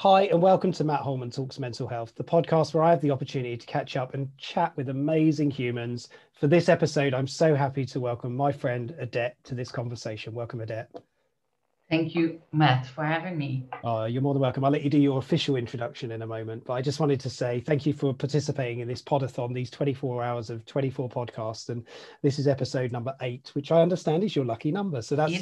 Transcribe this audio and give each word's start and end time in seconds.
Hi, 0.00 0.22
and 0.22 0.40
welcome 0.40 0.72
to 0.72 0.82
Matt 0.82 1.00
Holman 1.00 1.30
Talks 1.30 1.58
Mental 1.58 1.86
Health, 1.86 2.14
the 2.14 2.24
podcast 2.24 2.72
where 2.72 2.82
I 2.82 2.88
have 2.88 3.02
the 3.02 3.10
opportunity 3.10 3.58
to 3.58 3.66
catch 3.66 3.98
up 3.98 4.14
and 4.14 4.30
chat 4.38 4.74
with 4.74 4.88
amazing 4.88 5.50
humans. 5.50 6.08
For 6.32 6.46
this 6.46 6.70
episode, 6.70 7.12
I'm 7.12 7.26
so 7.26 7.54
happy 7.54 7.84
to 7.84 8.00
welcome 8.00 8.34
my 8.34 8.50
friend 8.50 8.94
Odette 8.98 9.36
to 9.44 9.54
this 9.54 9.70
conversation. 9.70 10.32
Welcome, 10.32 10.62
Odette. 10.62 10.90
Thank 11.90 12.14
you, 12.14 12.40
Matt, 12.50 12.86
for 12.86 13.04
having 13.04 13.36
me. 13.36 13.68
Uh, 13.84 14.08
you're 14.10 14.22
more 14.22 14.32
than 14.32 14.40
welcome. 14.40 14.64
I'll 14.64 14.70
let 14.70 14.84
you 14.84 14.88
do 14.88 14.96
your 14.96 15.18
official 15.18 15.56
introduction 15.56 16.12
in 16.12 16.22
a 16.22 16.26
moment, 16.26 16.64
but 16.64 16.72
I 16.72 16.80
just 16.80 16.98
wanted 16.98 17.20
to 17.20 17.28
say 17.28 17.60
thank 17.60 17.84
you 17.84 17.92
for 17.92 18.14
participating 18.14 18.80
in 18.80 18.88
this 18.88 19.02
podathon, 19.02 19.52
these 19.52 19.70
24 19.70 20.22
hours 20.22 20.48
of 20.48 20.64
24 20.64 21.10
podcasts. 21.10 21.68
And 21.68 21.86
this 22.22 22.38
is 22.38 22.48
episode 22.48 22.90
number 22.90 23.14
eight, 23.20 23.50
which 23.52 23.70
I 23.70 23.82
understand 23.82 24.24
is 24.24 24.34
your 24.34 24.46
lucky 24.46 24.72
number. 24.72 25.02
So 25.02 25.14
that's 25.14 25.34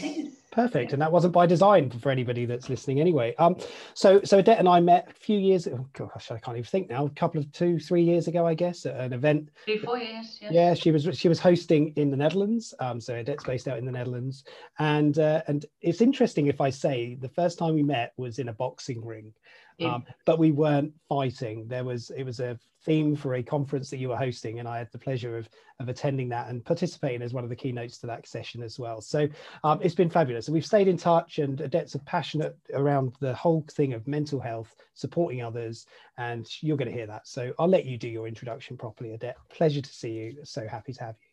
perfect. 0.58 0.92
And 0.92 1.00
that 1.00 1.12
wasn't 1.12 1.32
by 1.32 1.46
design 1.46 1.88
for 1.88 2.10
anybody 2.10 2.44
that's 2.44 2.68
listening 2.68 3.00
anyway. 3.00 3.32
Um, 3.38 3.56
so 3.94 4.20
so 4.24 4.38
Odette 4.38 4.58
and 4.58 4.68
I 4.68 4.80
met 4.80 5.08
a 5.08 5.14
few 5.14 5.38
years, 5.38 5.68
oh 5.68 5.86
gosh, 5.92 6.32
I 6.32 6.38
can't 6.38 6.56
even 6.56 6.64
think 6.64 6.90
now, 6.90 7.06
a 7.06 7.10
couple 7.10 7.40
of 7.40 7.50
two, 7.52 7.78
three 7.78 8.02
years 8.02 8.26
ago, 8.26 8.44
I 8.44 8.54
guess, 8.54 8.84
at 8.84 8.96
an 8.96 9.12
event. 9.12 9.50
Three, 9.64 9.78
four 9.78 9.98
years. 9.98 10.38
Yes. 10.40 10.52
Yeah, 10.52 10.74
she 10.74 10.90
was 10.90 11.08
she 11.16 11.28
was 11.28 11.38
hosting 11.38 11.92
in 11.94 12.10
the 12.10 12.16
Netherlands. 12.16 12.74
Um, 12.80 13.00
so 13.00 13.14
Odette's 13.14 13.44
based 13.44 13.68
out 13.68 13.78
in 13.78 13.84
the 13.84 13.92
Netherlands. 13.92 14.44
And 14.80 15.18
uh, 15.18 15.42
and 15.46 15.64
it's 15.80 16.00
interesting 16.00 16.48
if 16.48 16.60
I 16.60 16.70
say 16.70 17.16
the 17.20 17.28
first 17.28 17.56
time 17.58 17.74
we 17.74 17.84
met 17.84 18.12
was 18.16 18.40
in 18.40 18.48
a 18.48 18.52
boxing 18.52 19.04
ring, 19.04 19.32
um, 19.86 20.04
but 20.24 20.38
we 20.38 20.52
weren't 20.52 20.92
fighting. 21.08 21.66
There 21.68 21.84
was 21.84 22.10
it 22.10 22.24
was 22.24 22.40
a 22.40 22.58
theme 22.84 23.14
for 23.14 23.34
a 23.34 23.42
conference 23.42 23.90
that 23.90 23.98
you 23.98 24.08
were 24.08 24.16
hosting, 24.16 24.58
and 24.58 24.68
I 24.68 24.78
had 24.78 24.90
the 24.92 24.98
pleasure 24.98 25.36
of 25.36 25.48
of 25.78 25.88
attending 25.88 26.28
that 26.30 26.48
and 26.48 26.64
participating 26.64 27.22
as 27.22 27.32
one 27.32 27.44
of 27.44 27.50
the 27.50 27.56
keynotes 27.56 27.98
to 27.98 28.06
that 28.08 28.26
session 28.26 28.62
as 28.62 28.78
well. 28.78 29.00
So 29.00 29.28
um, 29.62 29.78
it's 29.82 29.94
been 29.94 30.10
fabulous. 30.10 30.48
And 30.48 30.54
we've 30.54 30.66
stayed 30.66 30.88
in 30.88 30.96
touch, 30.96 31.38
and 31.38 31.60
Odette's 31.60 31.94
are 31.94 32.00
passionate 32.00 32.56
around 32.74 33.14
the 33.20 33.34
whole 33.34 33.64
thing 33.70 33.92
of 33.92 34.06
mental 34.08 34.40
health, 34.40 34.74
supporting 34.94 35.42
others, 35.42 35.86
and 36.16 36.46
you're 36.60 36.76
going 36.76 36.90
to 36.90 36.96
hear 36.96 37.06
that. 37.06 37.28
So 37.28 37.52
I'll 37.58 37.68
let 37.68 37.84
you 37.84 37.98
do 37.98 38.08
your 38.08 38.26
introduction 38.26 38.76
properly, 38.76 39.12
Odette. 39.12 39.36
Pleasure 39.50 39.82
to 39.82 39.90
see 39.90 40.12
you. 40.12 40.38
So 40.44 40.66
happy 40.66 40.92
to 40.94 41.04
have 41.04 41.14
you. 41.20 41.28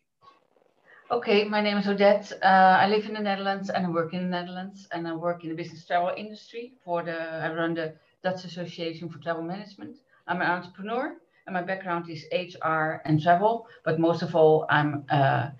Okay, 1.08 1.44
my 1.44 1.60
name 1.60 1.76
is 1.76 1.86
Odette. 1.86 2.32
Uh, 2.42 2.78
I 2.80 2.88
live 2.88 3.06
in 3.06 3.14
the 3.14 3.20
Netherlands 3.20 3.70
and 3.70 3.86
I 3.86 3.88
work 3.88 4.12
in 4.12 4.24
the 4.24 4.28
Netherlands 4.28 4.88
and 4.90 5.06
I 5.06 5.14
work 5.14 5.44
in 5.44 5.50
the 5.50 5.54
business 5.54 5.86
travel 5.86 6.12
industry 6.16 6.72
for 6.84 7.04
the, 7.04 7.16
I 7.16 7.54
run 7.54 7.74
the 7.74 7.94
Dutch 8.22 8.44
Association 8.44 9.08
for 9.08 9.18
Travel 9.18 9.42
Management. 9.42 9.96
I'm 10.26 10.40
an 10.40 10.50
entrepreneur 10.50 11.16
and 11.46 11.54
my 11.54 11.62
background 11.62 12.10
is 12.10 12.24
HR 12.32 13.00
and 13.04 13.22
travel, 13.22 13.66
but 13.84 14.00
most 14.00 14.22
of 14.22 14.34
all, 14.34 14.66
I'm 14.68 15.04
uh, 15.10 15.50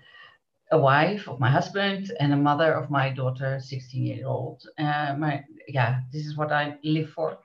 a 0.71 0.77
wife 0.77 1.27
of 1.29 1.39
my 1.39 1.49
husband 1.49 2.11
and 2.19 2.33
a 2.33 2.37
mother 2.37 2.73
of 2.73 2.89
my 2.89 3.09
daughter, 3.09 3.59
16 3.61 4.05
year 4.05 4.27
old. 4.27 4.63
Uh, 4.77 5.15
my, 5.17 5.43
yeah, 5.67 6.01
this 6.11 6.25
is 6.25 6.35
what 6.35 6.51
I 6.51 6.77
live 6.83 7.09
for 7.11 7.37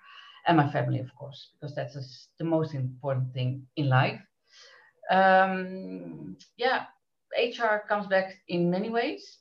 and 0.46 0.56
my 0.56 0.70
family, 0.70 0.98
of 0.98 1.14
course, 1.14 1.50
because 1.52 1.74
that's 1.74 1.96
a, 1.96 2.02
the 2.38 2.44
most 2.44 2.74
important 2.74 3.32
thing 3.32 3.66
in 3.76 3.88
life. 3.88 4.20
Um, 5.10 6.36
yeah, 6.56 6.86
HR 7.36 7.86
comes 7.88 8.06
back 8.06 8.34
in 8.48 8.70
many 8.70 8.90
ways, 8.90 9.38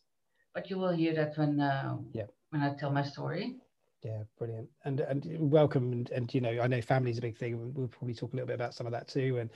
but 0.54 0.70
you 0.70 0.78
will 0.78 0.92
hear 0.92 1.14
that 1.16 1.38
when 1.38 1.60
uh, 1.60 1.98
yeah. 2.14 2.26
when 2.50 2.62
I 2.62 2.76
tell 2.76 2.92
my 2.92 3.04
story. 3.04 3.56
Yeah, 4.04 4.24
brilliant. 4.40 4.68
And 4.84 5.02
and 5.02 5.26
welcome 5.40 5.92
and, 5.92 6.10
and 6.10 6.34
you 6.34 6.42
know, 6.42 6.60
I 6.62 6.68
know 6.68 6.82
family's 6.82 7.20
a 7.20 7.22
big 7.22 7.38
thing. 7.38 7.74
We'll 7.76 7.88
probably 7.88 8.16
talk 8.16 8.34
a 8.34 8.36
little 8.36 8.48
bit 8.48 8.56
about 8.56 8.74
some 8.74 8.88
of 8.88 8.92
that 8.94 9.08
too. 9.08 9.38
And 9.38 9.50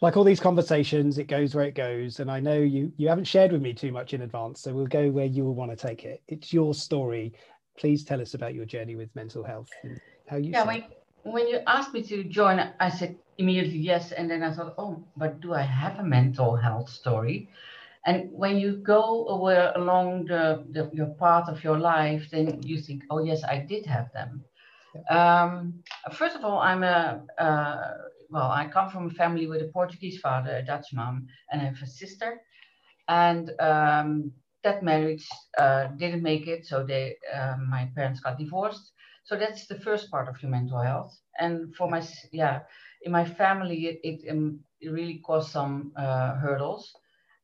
like 0.00 0.16
all 0.16 0.22
these 0.22 0.38
conversations, 0.38 1.18
it 1.18 1.24
goes 1.24 1.54
where 1.54 1.64
it 1.64 1.74
goes. 1.74 2.20
And 2.20 2.30
I 2.30 2.38
know 2.38 2.58
you 2.58 2.92
you 2.96 3.08
haven't 3.08 3.24
shared 3.24 3.50
with 3.50 3.60
me 3.60 3.74
too 3.74 3.90
much 3.90 4.14
in 4.14 4.22
advance, 4.22 4.60
so 4.60 4.72
we'll 4.72 4.86
go 4.86 5.10
where 5.10 5.24
you 5.26 5.44
will 5.44 5.54
want 5.54 5.72
to 5.72 5.76
take 5.76 6.04
it. 6.04 6.22
It's 6.28 6.52
your 6.52 6.74
story. 6.74 7.32
Please 7.76 8.04
tell 8.04 8.20
us 8.20 8.34
about 8.34 8.54
your 8.54 8.64
journey 8.64 8.94
with 8.94 9.14
mental 9.16 9.42
health 9.42 9.70
and 9.82 10.00
how 10.28 10.36
you. 10.36 10.52
Yeah, 10.52 10.64
when, 10.64 10.84
when 11.24 11.48
you 11.48 11.60
asked 11.66 11.92
me 11.92 12.02
to 12.04 12.22
join, 12.22 12.60
I 12.78 12.90
said 12.90 13.16
immediately 13.38 13.78
yes, 13.78 14.12
and 14.12 14.30
then 14.30 14.44
I 14.44 14.52
thought, 14.52 14.74
oh, 14.78 15.02
but 15.16 15.40
do 15.40 15.54
I 15.54 15.62
have 15.62 15.98
a 15.98 16.04
mental 16.04 16.54
health 16.54 16.88
story? 16.88 17.48
And 18.08 18.30
when 18.32 18.58
you 18.58 18.78
go 18.78 19.26
along 19.76 20.26
the, 20.26 20.64
the, 20.72 20.90
your 20.94 21.12
path 21.20 21.48
of 21.48 21.62
your 21.64 21.78
life, 21.78 22.28
then 22.32 22.62
you 22.62 22.78
think, 22.80 23.02
oh 23.10 23.20
yes, 23.24 23.44
I 23.44 23.58
did 23.68 23.86
have 23.86 24.08
them. 24.12 24.44
Um, 25.10 25.82
first 26.12 26.36
of 26.36 26.44
all, 26.44 26.58
I'm 26.58 26.82
a 26.84 27.22
uh, 27.38 27.92
well, 28.30 28.50
I 28.50 28.66
come 28.68 28.90
from 28.90 29.06
a 29.08 29.10
family 29.10 29.46
with 29.46 29.62
a 29.62 29.68
Portuguese 29.72 30.18
father, 30.20 30.56
a 30.56 30.64
Dutch 30.64 30.88
mom, 30.92 31.26
and 31.50 31.62
I 31.62 31.66
have 31.66 31.82
a 31.82 31.86
sister. 31.86 32.40
And 33.08 33.52
um, 33.60 34.32
that 34.64 34.82
marriage 34.82 35.28
uh, 35.58 35.88
didn't 35.98 36.22
make 36.22 36.46
it, 36.46 36.66
so 36.66 36.84
they 36.84 37.16
uh, 37.34 37.56
my 37.68 37.88
parents 37.94 38.20
got 38.20 38.38
divorced. 38.38 38.92
So 39.24 39.36
that's 39.36 39.66
the 39.66 39.80
first 39.80 40.10
part 40.10 40.28
of 40.28 40.42
your 40.42 40.50
mental 40.50 40.80
health. 40.80 41.14
And 41.38 41.74
for 41.76 41.88
my 41.88 42.02
yeah, 42.32 42.60
in 43.02 43.12
my 43.12 43.24
family, 43.24 43.86
it 43.86 44.00
it, 44.04 44.30
um, 44.30 44.60
it 44.80 44.90
really 44.90 45.20
caused 45.26 45.50
some 45.50 45.92
uh, 45.96 46.34
hurdles 46.36 46.92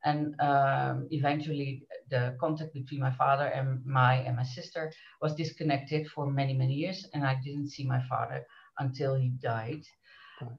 and 0.04 0.38
um, 0.40 1.06
eventually 1.10 1.82
the 2.10 2.36
contact 2.40 2.72
between 2.74 3.00
my 3.00 3.12
father 3.12 3.46
and 3.46 3.84
my 3.84 4.14
and 4.16 4.36
my 4.36 4.44
sister 4.44 4.92
was 5.22 5.34
disconnected 5.34 6.06
for 6.08 6.30
many 6.30 6.54
many 6.54 6.74
years 6.74 7.06
and 7.14 7.24
i 7.26 7.34
didn't 7.44 7.68
see 7.68 7.84
my 7.86 8.00
father 8.08 8.44
until 8.78 9.14
he 9.14 9.30
died 9.42 9.82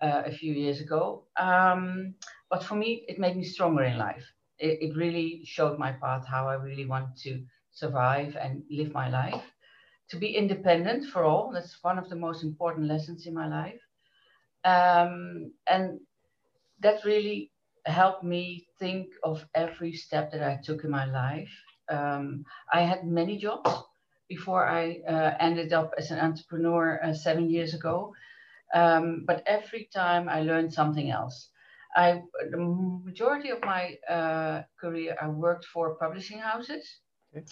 uh, 0.01 0.23
a 0.25 0.31
few 0.31 0.53
years 0.53 0.79
ago. 0.81 1.23
Um, 1.39 2.15
but 2.49 2.63
for 2.63 2.75
me 2.75 3.05
it 3.07 3.19
made 3.19 3.35
me 3.35 3.43
stronger 3.43 3.83
in 3.83 3.97
life. 3.97 4.23
It, 4.59 4.79
it 4.81 4.95
really 4.95 5.41
showed 5.45 5.77
my 5.79 5.91
path 5.91 6.25
how 6.27 6.47
i 6.47 6.55
really 6.55 6.85
want 6.85 7.17
to 7.23 7.43
survive 7.71 8.35
and 8.39 8.63
live 8.69 8.93
my 8.93 9.09
life. 9.09 9.43
To 10.09 10.17
be 10.17 10.35
independent 10.35 11.05
for 11.11 11.23
all 11.23 11.51
that's 11.51 11.77
one 11.83 11.97
of 11.97 12.09
the 12.09 12.15
most 12.15 12.43
important 12.43 12.87
lessons 12.87 13.25
in 13.25 13.33
my 13.33 13.47
life. 13.47 13.81
Um, 14.63 15.51
and 15.69 15.99
that 16.81 17.03
really 17.05 17.51
helped 17.85 18.23
me 18.23 18.67
think 18.79 19.07
of 19.23 19.45
every 19.53 19.93
step 19.93 20.31
that 20.31 20.43
I 20.43 20.59
took 20.63 20.83
in 20.83 20.89
my 20.89 21.05
life. 21.05 21.51
Um, 21.89 22.45
I 22.73 22.81
had 22.81 23.05
many 23.05 23.37
jobs 23.37 23.69
before 24.27 24.67
I 24.67 25.01
uh, 25.07 25.35
ended 25.39 25.71
up 25.73 25.93
as 25.97 26.11
an 26.11 26.19
entrepreneur 26.19 26.99
uh, 27.03 27.13
seven 27.13 27.49
years 27.49 27.73
ago. 27.73 28.13
Um, 28.73 29.23
but 29.27 29.43
every 29.45 29.89
time 29.93 30.27
I 30.27 30.41
learned 30.41 30.73
something 30.73 31.11
else. 31.11 31.49
I, 31.95 32.23
the 32.51 32.57
majority 32.57 33.49
of 33.51 33.61
my 33.63 33.97
uh, 34.09 34.63
career, 34.81 35.15
I 35.21 35.27
worked 35.29 35.65
for 35.65 35.95
publishing 35.95 36.39
houses. 36.39 36.99
Okay. 37.31 37.45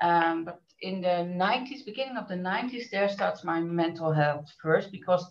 Um, 0.00 0.44
but 0.44 0.60
in 0.80 1.00
the 1.00 1.26
90s, 1.26 1.84
beginning 1.84 2.16
of 2.16 2.28
the 2.28 2.36
90s, 2.36 2.90
there 2.90 3.08
starts 3.08 3.42
my 3.42 3.60
mental 3.60 4.12
health 4.12 4.46
first 4.62 4.92
because 4.92 5.26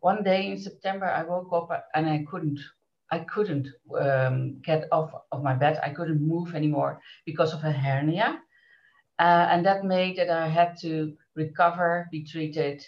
one 0.00 0.24
day 0.24 0.50
in 0.50 0.58
September 0.58 1.06
I 1.06 1.22
woke 1.22 1.52
up 1.52 1.70
and 1.94 2.08
I 2.08 2.24
couldn't 2.28 2.58
I 3.10 3.20
couldn't 3.20 3.68
um, 3.98 4.60
get 4.62 4.88
off 4.92 5.10
of 5.32 5.42
my 5.42 5.54
bed. 5.54 5.80
I 5.82 5.90
couldn't 5.90 6.20
move 6.20 6.54
anymore 6.54 7.00
because 7.24 7.54
of 7.54 7.64
a 7.64 7.72
hernia. 7.72 8.40
Uh, 9.18 9.48
and 9.50 9.64
that 9.66 9.84
made 9.84 10.16
that 10.16 10.30
I 10.30 10.48
had 10.48 10.76
to 10.82 11.14
recover, 11.34 12.08
be 12.12 12.24
treated. 12.24 12.84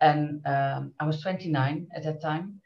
And 0.00 0.40
um, 0.46 0.92
I 1.00 1.06
was 1.06 1.20
29 1.20 1.88
at 1.94 2.04
that 2.04 2.22
time. 2.22 2.60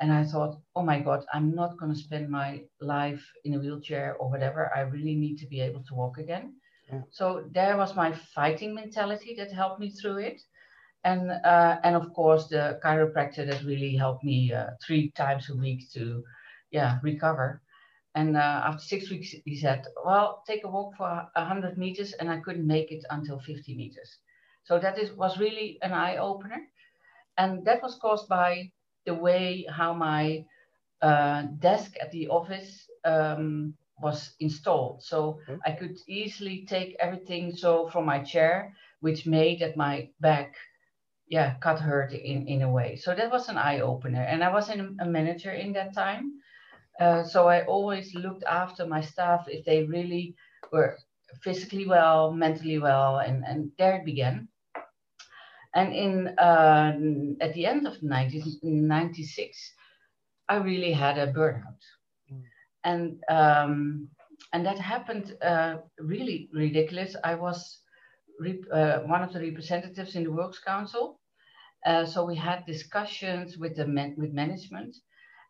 And 0.00 0.12
I 0.12 0.24
thought, 0.24 0.58
oh 0.74 0.82
my 0.82 0.98
God, 0.98 1.24
I'm 1.32 1.54
not 1.54 1.78
going 1.78 1.92
to 1.92 1.98
spend 1.98 2.28
my 2.28 2.62
life 2.80 3.24
in 3.44 3.54
a 3.54 3.58
wheelchair 3.58 4.16
or 4.18 4.28
whatever. 4.28 4.72
I 4.74 4.80
really 4.80 5.14
need 5.14 5.36
to 5.38 5.46
be 5.46 5.60
able 5.60 5.84
to 5.84 5.94
walk 5.94 6.18
again. 6.18 6.54
Yeah. 6.90 7.02
So 7.10 7.44
there 7.52 7.76
was 7.76 7.94
my 7.94 8.12
fighting 8.34 8.74
mentality 8.74 9.34
that 9.38 9.52
helped 9.52 9.80
me 9.80 9.90
through 9.90 10.18
it. 10.18 10.42
And, 11.04 11.30
uh, 11.30 11.78
and 11.84 11.94
of 11.94 12.12
course, 12.12 12.48
the 12.48 12.80
chiropractor 12.82 13.46
that 13.46 13.62
really 13.62 13.94
helped 13.94 14.24
me 14.24 14.52
uh, 14.52 14.70
three 14.84 15.10
times 15.10 15.48
a 15.50 15.56
week 15.56 15.84
to 15.92 16.24
yeah, 16.74 16.98
recover. 17.02 17.62
And 18.16 18.36
uh, 18.36 18.62
after 18.68 18.82
six 18.82 19.10
weeks, 19.10 19.34
he 19.44 19.56
said, 19.56 19.86
well, 20.04 20.42
take 20.46 20.64
a 20.64 20.68
walk 20.68 20.96
for 20.96 21.28
100 21.34 21.78
meters. 21.78 22.12
And 22.14 22.30
I 22.30 22.40
couldn't 22.40 22.66
make 22.66 22.90
it 22.90 23.04
until 23.10 23.38
50 23.38 23.74
meters. 23.76 24.18
So 24.64 24.78
that 24.78 24.98
is, 24.98 25.12
was 25.12 25.38
really 25.38 25.78
an 25.82 25.92
eye 25.92 26.16
opener. 26.16 26.60
And 27.38 27.64
that 27.64 27.82
was 27.82 27.98
caused 28.02 28.28
by 28.28 28.70
the 29.06 29.14
way 29.14 29.66
how 29.68 29.94
my 29.94 30.44
uh, 31.00 31.42
desk 31.58 31.94
at 32.00 32.10
the 32.10 32.28
office 32.28 32.88
um, 33.04 33.74
was 34.00 34.34
installed. 34.40 35.02
So 35.02 35.40
okay. 35.48 35.58
I 35.66 35.72
could 35.72 35.96
easily 36.08 36.66
take 36.68 36.96
everything 37.00 37.54
so 37.54 37.88
from 37.88 38.04
my 38.04 38.20
chair, 38.20 38.74
which 39.00 39.26
made 39.26 39.60
that 39.60 39.76
my 39.76 40.08
back, 40.20 40.54
yeah, 41.28 41.54
cut 41.60 41.78
hurt 41.80 42.12
in, 42.12 42.48
in 42.48 42.62
a 42.62 42.70
way. 42.70 42.96
So 42.96 43.14
that 43.14 43.30
was 43.30 43.48
an 43.48 43.58
eye 43.58 43.80
opener. 43.80 44.22
And 44.22 44.42
I 44.42 44.52
was 44.52 44.70
in 44.70 44.96
a 45.00 45.06
manager 45.06 45.52
in 45.52 45.72
that 45.74 45.94
time. 45.94 46.32
Uh, 47.00 47.24
so 47.24 47.48
I 47.48 47.64
always 47.66 48.14
looked 48.14 48.44
after 48.44 48.86
my 48.86 49.00
staff 49.00 49.44
if 49.48 49.64
they 49.64 49.84
really 49.84 50.34
were 50.72 50.96
physically 51.42 51.86
well, 51.86 52.32
mentally 52.32 52.78
well, 52.78 53.18
and, 53.18 53.44
and 53.44 53.70
there 53.78 53.96
it 53.96 54.04
began. 54.04 54.48
And 55.74 55.92
in 55.92 56.28
uh, 56.38 56.92
at 57.40 57.54
the 57.54 57.66
end 57.66 57.86
of 57.86 57.94
1996, 58.00 59.74
I 60.48 60.56
really 60.56 60.92
had 60.92 61.18
a 61.18 61.32
burnout, 61.32 61.82
mm. 62.32 62.42
and 62.84 63.18
um, 63.28 64.08
and 64.52 64.64
that 64.64 64.78
happened 64.78 65.36
uh, 65.42 65.78
really 65.98 66.48
ridiculous. 66.52 67.16
I 67.24 67.34
was 67.34 67.80
uh, 68.72 69.00
one 69.06 69.22
of 69.22 69.32
the 69.32 69.40
representatives 69.40 70.14
in 70.14 70.24
the 70.24 70.32
Works 70.32 70.60
Council, 70.60 71.20
Uh, 71.86 72.06
so 72.06 72.24
we 72.24 72.36
had 72.36 72.64
discussions 72.66 73.58
with 73.58 73.76
the 73.76 73.86
man, 73.86 74.14
with 74.16 74.32
management, 74.32 74.96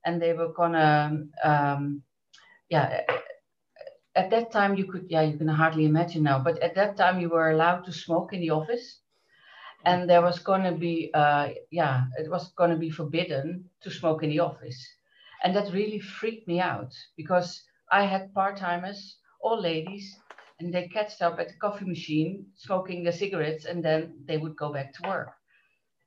and 0.05 0.21
they 0.21 0.33
were 0.33 0.53
gonna, 0.53 1.27
um, 1.43 2.03
yeah. 2.71 3.03
At 4.17 4.31
that 4.31 4.51
time, 4.53 4.77
you 4.77 4.85
could, 4.87 5.07
yeah, 5.09 5.23
you 5.23 5.37
can 5.39 5.49
hardly 5.49 5.85
imagine 5.85 6.23
now, 6.23 6.39
but 6.39 6.59
at 6.63 6.75
that 6.75 6.97
time, 6.97 7.21
you 7.21 7.29
were 7.31 7.51
allowed 7.51 7.85
to 7.85 7.93
smoke 7.93 8.33
in 8.33 8.41
the 8.41 8.51
office, 8.51 9.01
and 9.85 10.09
there 10.09 10.23
was 10.23 10.39
gonna 10.39 10.73
be, 10.73 11.11
uh, 11.15 11.51
yeah, 11.71 12.07
it 12.19 12.31
was 12.31 12.53
gonna 12.57 12.77
be 12.77 12.91
forbidden 12.91 13.71
to 13.83 13.91
smoke 13.91 14.23
in 14.23 14.31
the 14.31 14.41
office, 14.41 14.79
and 15.43 15.55
that 15.57 15.73
really 15.73 16.01
freaked 16.01 16.47
me 16.49 16.61
out 16.61 16.93
because 17.17 17.63
I 17.91 18.05
had 18.05 18.35
part 18.35 18.57
timers, 18.57 19.19
all 19.41 19.61
ladies, 19.61 20.17
and 20.61 20.73
they 20.73 20.89
catched 20.89 21.23
up 21.23 21.39
at 21.39 21.49
the 21.49 21.59
coffee 21.61 21.87
machine 21.87 22.47
smoking 22.57 23.03
their 23.05 23.13
cigarettes, 23.13 23.65
and 23.67 23.85
then 23.85 24.25
they 24.27 24.39
would 24.39 24.57
go 24.57 24.73
back 24.73 24.93
to 24.95 25.09
work 25.09 25.33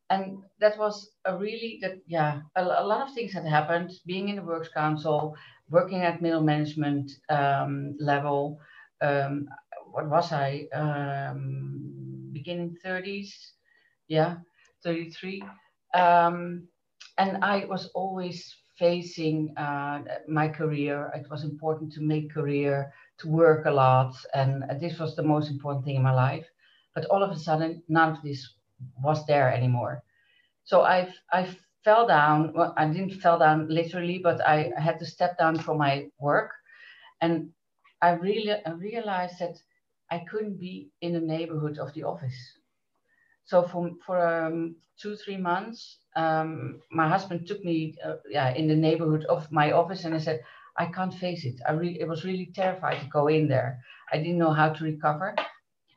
and 0.10 0.38
that 0.60 0.78
was 0.78 1.10
a 1.26 1.36
really 1.38 1.80
that 1.82 1.98
yeah 2.08 2.42
a, 2.56 2.64
a, 2.64 2.86
lot 2.86 3.08
of 3.08 3.14
things 3.14 3.34
had 3.34 3.46
happened. 3.46 3.92
Being 4.06 4.30
in 4.30 4.38
the 4.38 4.44
works 4.44 4.70
council 4.70 5.36
working 5.70 6.02
at 6.02 6.22
middle 6.22 6.42
management 6.42 7.12
um, 7.30 7.96
level 8.00 8.60
um, 9.02 9.48
what 9.92 10.10
was 10.10 10.32
i? 10.32 10.68
Um, 10.74 12.30
beginning 12.32 12.78
30s 12.86 13.30
yeah 14.08 14.38
33 14.84 15.44
um, 15.94 16.68
and 17.18 17.44
i 17.44 17.66
was 17.66 17.88
always 17.96 18.56
facing 18.78 19.54
uh, 19.58 20.04
my 20.28 20.48
career. 20.48 21.12
It 21.16 21.30
was 21.30 21.44
important 21.44 21.92
to 21.94 22.02
make 22.02 22.34
career 22.34 22.94
to 23.20 23.28
work 23.28 23.66
a 23.66 23.72
lot. 23.72 24.16
And 24.34 24.64
this 24.80 25.00
was 25.00 25.16
the 25.16 25.24
most 25.24 25.50
important 25.50 25.86
thing 25.86 25.96
in 25.96 26.04
my 26.04 26.14
life. 26.14 26.46
But 26.94 27.06
all 27.06 27.24
of 27.24 27.32
a 27.32 27.40
sudden 27.40 27.84
none 27.90 28.12
of 28.12 28.22
this 28.22 28.48
was 29.02 29.26
there 29.26 29.52
anymore. 29.54 30.04
So 30.64 30.82
I 30.84 31.14
I 31.32 31.56
fell 31.84 32.08
down. 32.08 32.54
Well, 32.54 32.74
I 32.78 32.88
didn't 32.88 33.22
fell 33.22 33.40
down 33.40 33.68
literally, 33.70 34.20
but 34.20 34.42
I 34.48 34.72
had 34.78 35.00
to 35.00 35.06
step 35.06 35.38
down 35.38 35.58
from 35.60 35.78
my 35.78 36.10
work, 36.20 36.52
and 37.22 37.52
I 38.02 38.12
really 38.12 38.52
I 38.66 38.72
realized 38.72 39.40
that 39.40 39.58
I 40.12 40.20
couldn't 40.30 40.60
be 40.60 40.90
in 41.02 41.14
the 41.14 41.22
neighborhood 41.22 41.78
of 41.80 41.94
the 41.94 42.04
office. 42.04 42.40
So 43.46 43.64
for 43.64 43.92
for 44.06 44.18
um, 44.20 44.76
two 45.02 45.16
three 45.16 45.38
months, 45.38 46.00
um, 46.16 46.82
my 46.92 47.08
husband 47.10 47.48
took 47.48 47.64
me 47.64 47.96
uh, 48.04 48.18
yeah 48.30 48.54
in 48.54 48.68
the 48.68 48.76
neighborhood 48.76 49.26
of 49.26 49.52
my 49.52 49.72
office, 49.72 50.06
and 50.06 50.14
I 50.14 50.20
said 50.20 50.42
I 50.78 50.88
can't 50.88 51.14
face 51.14 51.46
it. 51.46 51.56
I 51.68 51.72
really 51.74 52.00
it 52.00 52.08
was 52.08 52.26
really 52.26 52.52
terrified 52.54 53.00
to 53.02 53.08
go 53.08 53.28
in 53.28 53.48
there. 53.48 53.82
I 54.12 54.18
didn't 54.18 54.38
know 54.40 54.54
how 54.54 54.70
to 54.74 54.84
recover, 54.84 55.36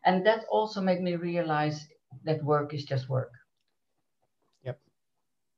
and 0.05 0.27
that 0.27 0.45
also 0.51 0.81
made 0.81 1.03
me 1.03 1.17
realize 1.17 1.89
that 2.25 2.43
work 2.45 2.75
is 2.75 2.85
just 2.85 3.09
work. 3.09 3.33
Yep. 4.65 4.81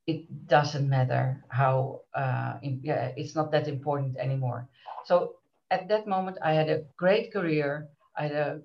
It 0.06 0.46
doesn't 0.46 0.88
matter 0.88 1.42
how, 1.48 2.00
uh, 2.14 2.54
in, 2.62 2.80
yeah, 2.82 3.12
it's 3.16 3.34
not 3.34 3.50
that 3.52 3.68
important 3.68 4.16
anymore. 4.16 4.68
So 5.04 5.36
at 5.70 5.88
that 5.88 6.06
moment, 6.06 6.38
I 6.42 6.52
had 6.52 6.68
a 6.68 6.84
great 6.96 7.32
career. 7.32 7.88
I 8.16 8.22
had 8.22 8.32
a, 8.32 8.60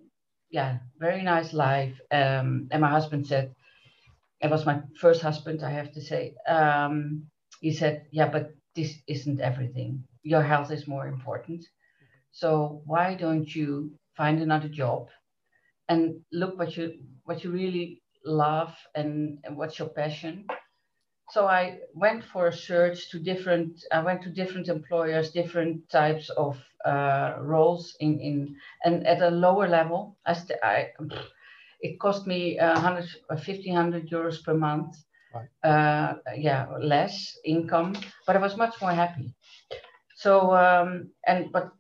yeah, 0.50 0.78
very 1.00 1.24
nice 1.24 1.54
life. 1.54 2.00
Um, 2.12 2.68
and 2.72 2.82
my 2.82 2.90
husband 2.90 3.28
said, 3.28 3.56
it 4.42 4.52
was 4.52 4.66
my 4.66 4.82
first 5.00 5.22
husband, 5.22 5.64
I 5.64 5.72
have 5.72 5.92
to 5.94 6.02
say. 6.02 6.36
Um, 6.48 7.24
he 7.62 7.74
said, 7.74 8.06
yeah, 8.12 8.30
but 8.30 8.54
this 8.76 8.96
isn't 9.08 9.42
everything. 9.42 10.04
Your 10.24 10.44
health 10.44 10.72
is 10.72 10.88
more 10.88 11.08
important. 11.08 11.66
So 12.32 12.82
why 12.86 13.16
don't 13.16 13.54
you 13.56 13.92
find 14.16 14.40
another 14.42 14.68
job 14.70 15.08
and 15.90 16.22
look 16.32 16.58
what 16.60 16.78
you 16.78 16.94
what 17.26 17.44
you 17.44 17.52
really 17.52 18.02
love 18.26 18.76
and, 18.96 19.40
and 19.44 19.58
what's 19.58 19.80
your 19.80 19.90
passion. 19.90 20.46
So 21.32 21.48
i 21.48 21.80
went 21.94 22.24
for 22.24 22.48
a 22.48 22.54
search 22.54 23.10
to 23.12 23.20
different 23.20 23.84
i 23.92 24.00
went 24.02 24.22
to 24.24 24.30
different 24.30 24.68
employers 24.70 25.32
different 25.32 25.90
types 25.90 26.30
of 26.32 26.58
uh, 26.86 27.36
roles 27.42 27.96
in 28.00 28.20
in 28.20 28.56
and 28.86 29.06
at 29.08 29.22
a 29.22 29.30
lower 29.30 29.68
level. 29.68 30.18
I, 30.26 30.34
st- 30.34 30.60
I 30.64 30.92
it 31.82 32.00
cost 32.00 32.28
me 32.28 32.60
uh, 32.60 32.74
100 32.74 33.08
1500 33.30 34.10
euros 34.10 34.44
per 34.44 34.54
month 34.54 34.96
right. 35.34 35.50
uh, 35.64 36.14
yeah 36.36 36.68
less 36.80 37.38
income 37.46 37.94
but 38.26 38.36
i 38.36 38.40
was 38.40 38.58
much 38.58 38.82
more 38.82 38.92
happy. 38.94 39.34
So 40.16 40.56
um, 40.56 41.12
and 41.28 41.52
but 41.52 41.72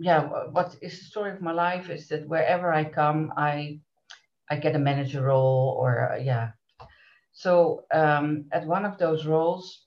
yeah, 0.00 0.22
what 0.52 0.76
is 0.82 0.98
the 0.98 1.06
story 1.06 1.32
of 1.32 1.42
my 1.42 1.52
life 1.52 1.90
is 1.90 2.08
that 2.08 2.28
wherever 2.28 2.72
I 2.72 2.84
come, 2.84 3.32
I 3.36 3.80
I 4.50 4.56
get 4.56 4.76
a 4.76 4.78
manager 4.80 5.22
role 5.24 5.76
or 5.80 6.12
uh, 6.12 6.18
yeah. 6.18 6.52
So 7.32 7.84
um, 7.92 8.46
at 8.52 8.66
one 8.66 8.84
of 8.86 8.98
those 8.98 9.26
roles, 9.26 9.86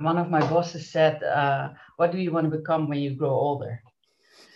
one 0.00 0.18
of 0.18 0.30
my 0.30 0.40
bosses 0.50 0.92
said, 0.92 1.22
uh, 1.22 1.70
"What 1.96 2.12
do 2.12 2.18
you 2.18 2.32
want 2.32 2.50
to 2.50 2.58
become 2.58 2.88
when 2.88 3.00
you 3.00 3.14
grow 3.16 3.30
older?" 3.32 3.80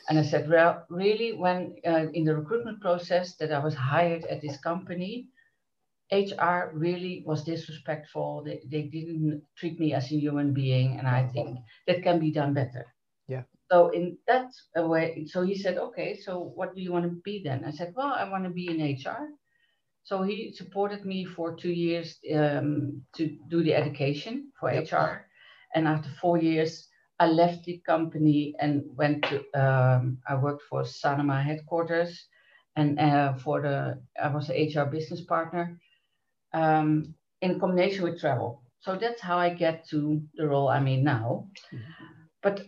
And 0.09 0.19
I 0.19 0.23
said, 0.23 0.49
"Well, 0.51 0.85
really, 0.91 1.33
when 1.33 1.77
uh, 1.87 2.07
in 2.15 2.25
the 2.25 2.37
recruitment 2.37 2.81
process 2.81 3.37
that 3.37 3.53
I 3.53 3.59
was 3.61 3.75
hired 3.75 4.25
at 4.27 4.43
this 4.43 4.59
company, 4.61 5.29
HR 6.13 6.73
really 6.75 7.25
was 7.27 7.45
disrespectful. 7.45 8.43
They, 8.45 8.61
they 8.71 8.83
didn't 8.89 9.43
treat 9.59 9.81
me 9.81 9.95
as 9.95 10.13
a 10.13 10.17
human 10.21 10.53
being, 10.55 10.99
and 10.99 11.09
I 11.09 11.27
think 11.29 11.59
that 11.87 12.03
can 12.03 12.21
be 12.21 12.33
done 12.33 12.55
better." 12.55 12.87
So 13.71 13.89
in 13.89 14.17
that 14.27 14.53
way, 14.77 15.27
so 15.27 15.43
he 15.43 15.57
said, 15.57 15.77
okay, 15.77 16.19
so 16.19 16.53
what 16.55 16.75
do 16.75 16.81
you 16.81 16.93
want 16.93 17.05
to 17.05 17.21
be 17.25 17.43
then? 17.45 17.65
I 17.65 17.71
said, 17.71 17.93
well, 17.97 18.15
I 18.15 18.29
want 18.29 18.45
to 18.45 18.51
be 18.51 18.69
in 18.69 18.95
HR. 18.95 19.29
So 20.05 20.23
he 20.23 20.53
supported 20.53 21.05
me 21.05 21.25
for 21.25 21.57
two 21.57 21.73
years 21.73 22.17
um, 22.33 23.03
to 23.17 23.37
do 23.49 23.65
the 23.65 23.75
education 23.75 24.53
for 24.59 24.73
yep. 24.73 24.93
HR. 24.93 25.27
And 25.75 25.89
after 25.89 26.09
four 26.21 26.39
years, 26.39 26.89
I 27.19 27.27
left 27.27 27.65
the 27.65 27.83
company 27.85 28.55
and 28.61 28.85
went 28.95 29.25
to, 29.25 29.43
um, 29.61 30.19
I 30.29 30.37
worked 30.37 30.63
for 30.71 30.83
Sanoma 30.83 31.43
headquarters 31.43 32.27
and 32.77 33.01
uh, 33.01 33.35
for 33.35 33.63
the, 33.63 34.01
I 34.23 34.29
was 34.29 34.47
the 34.47 34.55
HR 34.55 34.85
business 34.85 35.23
partner 35.23 35.77
um, 36.53 37.15
in 37.41 37.59
combination 37.59 38.05
with 38.05 38.21
travel. 38.21 38.63
So 38.81 38.97
that's 38.97 39.21
how 39.21 39.39
I 39.39 39.51
get 39.51 39.89
to 39.89 40.23
the 40.37 40.47
role 40.47 40.69
I'm 40.69 40.87
in 40.87 41.03
now. 41.03 41.49
Mm-hmm. 41.73 42.05
But 42.43 42.61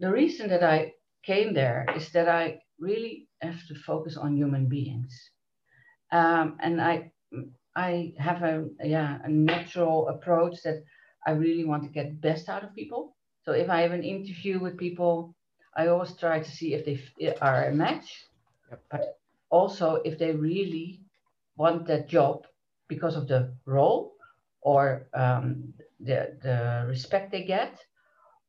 the 0.00 0.10
reason 0.10 0.48
that 0.48 0.62
I 0.62 0.92
came 1.22 1.54
there 1.54 1.86
is 1.96 2.10
that 2.10 2.28
I 2.28 2.60
really 2.78 3.28
have 3.40 3.66
to 3.68 3.74
focus 3.74 4.16
on 4.16 4.36
human 4.36 4.66
beings. 4.66 5.30
Um, 6.12 6.56
and 6.60 6.80
I, 6.80 7.12
I 7.76 8.14
have 8.18 8.42
a, 8.42 8.68
yeah, 8.82 9.18
a 9.24 9.28
natural 9.28 10.08
approach 10.08 10.62
that 10.62 10.84
I 11.26 11.32
really 11.32 11.64
want 11.64 11.82
to 11.84 11.88
get 11.88 12.08
the 12.08 12.28
best 12.28 12.48
out 12.48 12.64
of 12.64 12.74
people. 12.74 13.16
So 13.44 13.52
if 13.52 13.68
I 13.68 13.80
have 13.82 13.92
an 13.92 14.04
interview 14.04 14.58
with 14.58 14.78
people, 14.78 15.34
I 15.76 15.88
always 15.88 16.12
try 16.12 16.40
to 16.40 16.50
see 16.50 16.74
if 16.74 16.84
they 16.84 17.34
are 17.40 17.64
a 17.64 17.74
match, 17.74 18.26
yep. 18.70 18.82
but 18.90 19.18
also 19.50 19.96
if 20.04 20.18
they 20.18 20.32
really 20.32 21.00
want 21.56 21.86
that 21.86 22.08
job 22.08 22.46
because 22.88 23.16
of 23.16 23.28
the 23.28 23.54
role 23.66 24.14
or 24.60 25.06
um, 25.14 25.72
the, 26.00 26.36
the 26.42 26.84
respect 26.88 27.32
they 27.32 27.44
get 27.44 27.78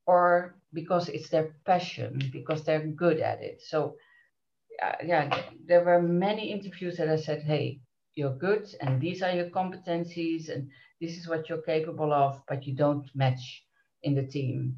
or 0.06 0.56
because 0.76 1.10
it's 1.10 1.30
their 1.30 1.56
passion, 1.66 2.22
because 2.32 2.64
they're 2.64 2.86
good 2.86 3.20
at 3.20 3.42
it. 3.42 3.62
So, 3.66 3.96
uh, 4.84 4.98
yeah, 5.04 5.42
there 5.66 5.84
were 5.84 6.02
many 6.02 6.52
interviews 6.52 6.98
that 6.98 7.10
I 7.10 7.16
said, 7.16 7.42
hey, 7.42 7.80
you're 8.16 8.38
good, 8.38 8.68
and 8.82 9.02
these 9.02 9.24
are 9.24 9.32
your 9.32 9.50
competencies, 9.50 10.50
and 10.50 10.70
this 11.02 11.18
is 11.18 11.28
what 11.28 11.50
you're 11.50 11.64
capable 11.64 12.14
of, 12.14 12.42
but 12.48 12.68
you 12.68 12.76
don't 12.76 13.10
match 13.16 13.64
in 14.04 14.14
the 14.14 14.28
team. 14.28 14.76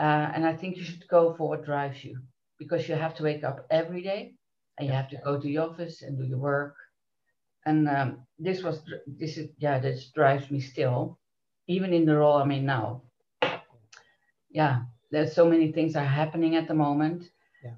Uh, 0.00 0.32
and 0.34 0.44
I 0.44 0.56
think 0.56 0.76
you 0.76 0.84
should 0.84 1.06
go 1.08 1.34
for 1.34 1.48
what 1.48 1.64
drives 1.64 2.04
you 2.04 2.18
because 2.58 2.88
you 2.88 2.96
have 2.96 3.14
to 3.16 3.22
wake 3.22 3.44
up 3.44 3.66
every 3.70 4.02
day 4.02 4.34
and 4.78 4.88
you 4.88 4.92
have 4.92 5.08
to 5.10 5.16
go 5.24 5.38
to 5.38 5.46
the 5.46 5.58
office 5.58 6.02
and 6.02 6.18
do 6.18 6.24
your 6.24 6.38
work. 6.38 6.74
And 7.64 7.88
um, 7.88 8.26
this 8.38 8.62
was, 8.62 8.82
this 9.06 9.38
is, 9.38 9.48
yeah, 9.58 9.78
this 9.78 10.10
drives 10.14 10.50
me 10.50 10.60
still, 10.60 11.18
even 11.66 11.94
in 11.94 12.04
the 12.04 12.16
role 12.16 12.36
I'm 12.36 12.50
in 12.50 12.66
now 12.66 13.02
yeah, 14.56 14.84
there's 15.10 15.34
so 15.34 15.48
many 15.48 15.72
things 15.72 15.96
are 15.96 16.04
happening 16.04 16.56
at 16.56 16.68
the 16.68 16.74
moment. 16.74 17.24
Yeah. 17.64 17.74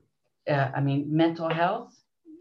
Uh, 0.56 0.72
I 0.76 0.80
mean, 0.80 1.06
mental 1.10 1.48
health. 1.48 1.94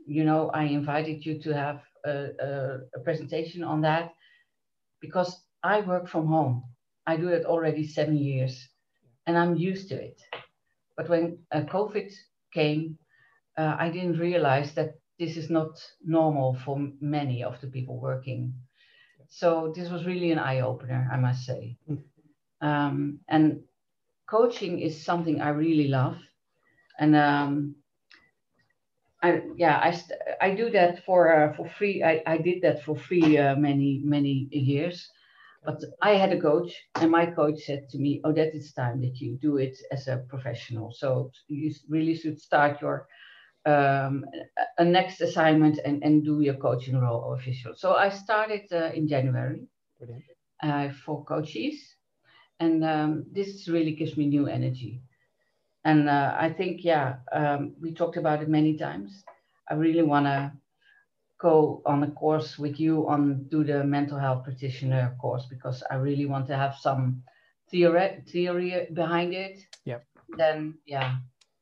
You 0.06 0.24
know, 0.24 0.50
I 0.54 0.64
invited 0.64 1.26
you 1.26 1.40
to 1.42 1.54
have 1.54 1.82
a, 2.06 2.30
a, 2.40 2.78
a 2.96 3.00
presentation 3.04 3.64
on 3.64 3.82
that 3.82 4.14
because 5.02 5.42
I 5.64 5.82
work 5.82 6.08
from 6.08 6.28
home. 6.28 6.64
I 7.06 7.18
do 7.18 7.30
it 7.30 7.46
already 7.46 7.86
seven 7.88 8.18
years, 8.18 8.68
and 9.26 9.38
I'm 9.38 9.56
used 9.56 9.90
to 9.90 9.96
it. 9.96 10.22
But 10.96 11.10
when 11.10 11.40
uh, 11.52 11.62
COVID 11.62 12.12
came, 12.54 12.98
uh, 13.58 13.76
I 13.78 13.90
didn't 13.90 14.20
realize 14.20 14.74
that 14.76 14.96
this 15.20 15.36
is 15.38 15.50
not 15.50 15.80
normal 16.06 16.58
for 16.66 16.78
many 17.02 17.44
of 17.44 17.60
the 17.62 17.68
people 17.68 18.00
working. 18.00 18.54
So 19.30 19.74
this 19.76 19.90
was 19.90 20.06
really 20.06 20.32
an 20.32 20.40
eye 20.40 20.62
opener, 20.62 21.10
I 21.12 21.18
must 21.18 21.46
say. 21.46 21.78
Mm. 21.90 22.04
Um, 22.62 23.20
and 23.28 23.62
coaching 24.30 24.80
is 24.80 25.04
something 25.04 25.42
I 25.42 25.50
really 25.50 25.88
love. 25.88 26.18
And 27.00 27.16
um, 27.16 27.76
I, 29.24 29.42
yeah, 29.58 29.78
I, 29.78 30.00
I 30.48 30.56
do 30.56 30.70
that 30.72 31.04
for 31.06 31.34
uh, 31.34 31.56
for 31.56 31.68
free. 31.78 32.04
I, 32.04 32.22
I 32.28 32.38
did 32.38 32.62
that 32.64 32.84
for 32.84 32.96
free 32.96 33.38
uh, 33.38 33.56
many 33.56 34.02
many 34.04 34.48
years, 34.52 35.10
but 35.66 35.84
I 36.02 36.12
had 36.14 36.32
a 36.34 36.40
coach, 36.40 36.72
and 36.96 37.12
my 37.12 37.26
coach 37.26 37.60
said 37.66 37.90
to 37.90 37.98
me, 38.00 38.22
"Oh, 38.24 38.34
that 38.34 38.54
it's 38.56 38.74
time 38.74 39.02
that 39.02 39.20
you 39.20 39.38
do 39.42 39.58
it 39.58 39.76
as 39.92 40.08
a 40.08 40.24
professional. 40.30 40.92
So 40.94 41.32
you 41.48 41.74
really 41.90 42.16
should 42.16 42.40
start 42.40 42.82
your 42.82 43.08
um, 43.66 44.26
a 44.78 44.86
next 44.86 45.22
assignment 45.22 45.80
and, 45.86 46.04
and 46.04 46.24
do 46.24 46.42
your 46.42 46.56
coaching 46.56 47.00
role 47.00 47.34
official." 47.34 47.74
So 47.76 47.96
I 47.96 48.10
started 48.10 48.64
uh, 48.72 48.92
in 48.94 49.08
January 49.08 49.68
uh, 50.64 50.90
for 51.06 51.24
coaches, 51.26 51.97
and 52.60 52.84
um, 52.84 53.26
this 53.32 53.68
really 53.68 53.92
gives 53.92 54.18
me 54.18 54.28
new 54.28 54.48
energy. 54.48 55.02
And 55.84 56.10
uh, 56.10 56.36
I 56.38 56.52
think, 56.52 56.84
yeah, 56.84 57.18
um, 57.32 57.76
we 57.82 57.94
talked 57.94 58.18
about 58.18 58.42
it 58.42 58.50
many 58.50 58.78
times. 58.78 59.24
I 59.70 59.76
really 59.76 60.04
want 60.04 60.26
to 60.26 60.52
go 61.40 61.82
on 61.86 62.04
a 62.04 62.12
course 62.12 62.58
with 62.58 62.80
you 62.80 63.08
on 63.08 63.46
do 63.50 63.64
the 63.64 63.84
mental 63.84 64.18
health 64.18 64.44
practitioner 64.44 65.16
course 65.22 65.46
because 65.50 65.84
I 65.92 65.96
really 65.96 66.26
want 66.26 66.48
to 66.48 66.56
have 66.56 66.76
some 66.76 67.22
theory 67.70 68.24
theory 68.28 68.88
behind 68.94 69.34
it. 69.34 69.60
Yeah. 69.86 70.00
Then 70.38 70.80
yeah, 70.86 71.18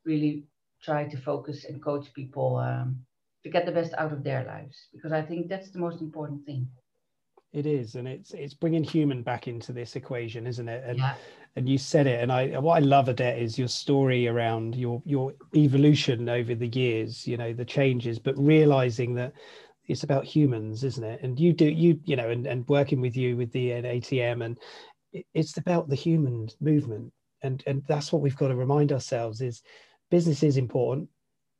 really 0.06 0.46
try 0.82 1.06
to 1.06 1.18
focus 1.18 1.66
and 1.66 1.84
coach 1.84 2.14
people 2.14 2.58
um, 2.58 3.06
to 3.44 3.50
get 3.50 3.66
the 3.66 3.72
best 3.72 3.94
out 3.98 4.14
of 4.14 4.24
their 4.24 4.46
lives 4.46 4.88
because 4.94 5.12
I 5.12 5.22
think 5.22 5.50
that's 5.50 5.72
the 5.72 5.80
most 5.80 6.02
important 6.02 6.46
thing. 6.46 6.68
It 7.56 7.66
is, 7.66 7.96
and 7.96 8.06
it's 8.06 8.32
it's 8.32 8.54
bringing 8.54 8.84
human 8.84 9.24
back 9.24 9.48
into 9.48 9.72
this 9.72 9.96
equation, 9.96 10.46
isn't 10.46 10.68
it? 10.68 10.84
And 10.86 11.00
yeah. 11.00 11.16
and 11.56 11.70
you 11.70 11.78
said 11.78 12.06
it, 12.06 12.22
and 12.22 12.30
I 12.30 12.60
what 12.60 12.76
I 12.76 12.80
love, 12.80 13.08
Odette, 13.08 13.40
is 13.40 13.58
your 13.58 13.70
story 13.70 14.28
around 14.28 14.76
your 14.76 15.02
your 15.06 15.34
evolution 15.56 16.28
over 16.28 16.54
the 16.54 16.68
years. 16.68 17.26
You 17.26 17.38
know 17.38 17.54
the 17.54 17.64
changes, 17.64 18.20
but 18.20 18.38
realizing 18.38 19.16
that 19.16 19.32
it's 19.88 20.04
about 20.04 20.26
humans, 20.26 20.84
isn't 20.84 21.04
it? 21.06 21.22
And 21.24 21.40
you 21.40 21.54
do 21.54 21.64
you 21.64 21.98
you 22.04 22.18
know, 22.18 22.30
and 22.30 22.46
and 22.46 22.68
working 22.68 23.00
with 23.00 23.16
you 23.16 23.38
with 23.38 23.54
the 23.54 23.70
ATM, 23.70 24.44
and 24.44 24.60
it's 25.34 25.56
about 25.56 25.88
the 25.88 25.96
human 25.96 26.50
movement, 26.60 27.14
and 27.42 27.64
and 27.68 27.84
that's 27.88 28.12
what 28.12 28.22
we've 28.22 28.36
got 28.36 28.50
to 28.50 28.56
remind 28.56 28.92
ourselves 28.92 29.40
is 29.40 29.62
business 30.12 30.44
is 30.44 30.58
important, 30.58 31.08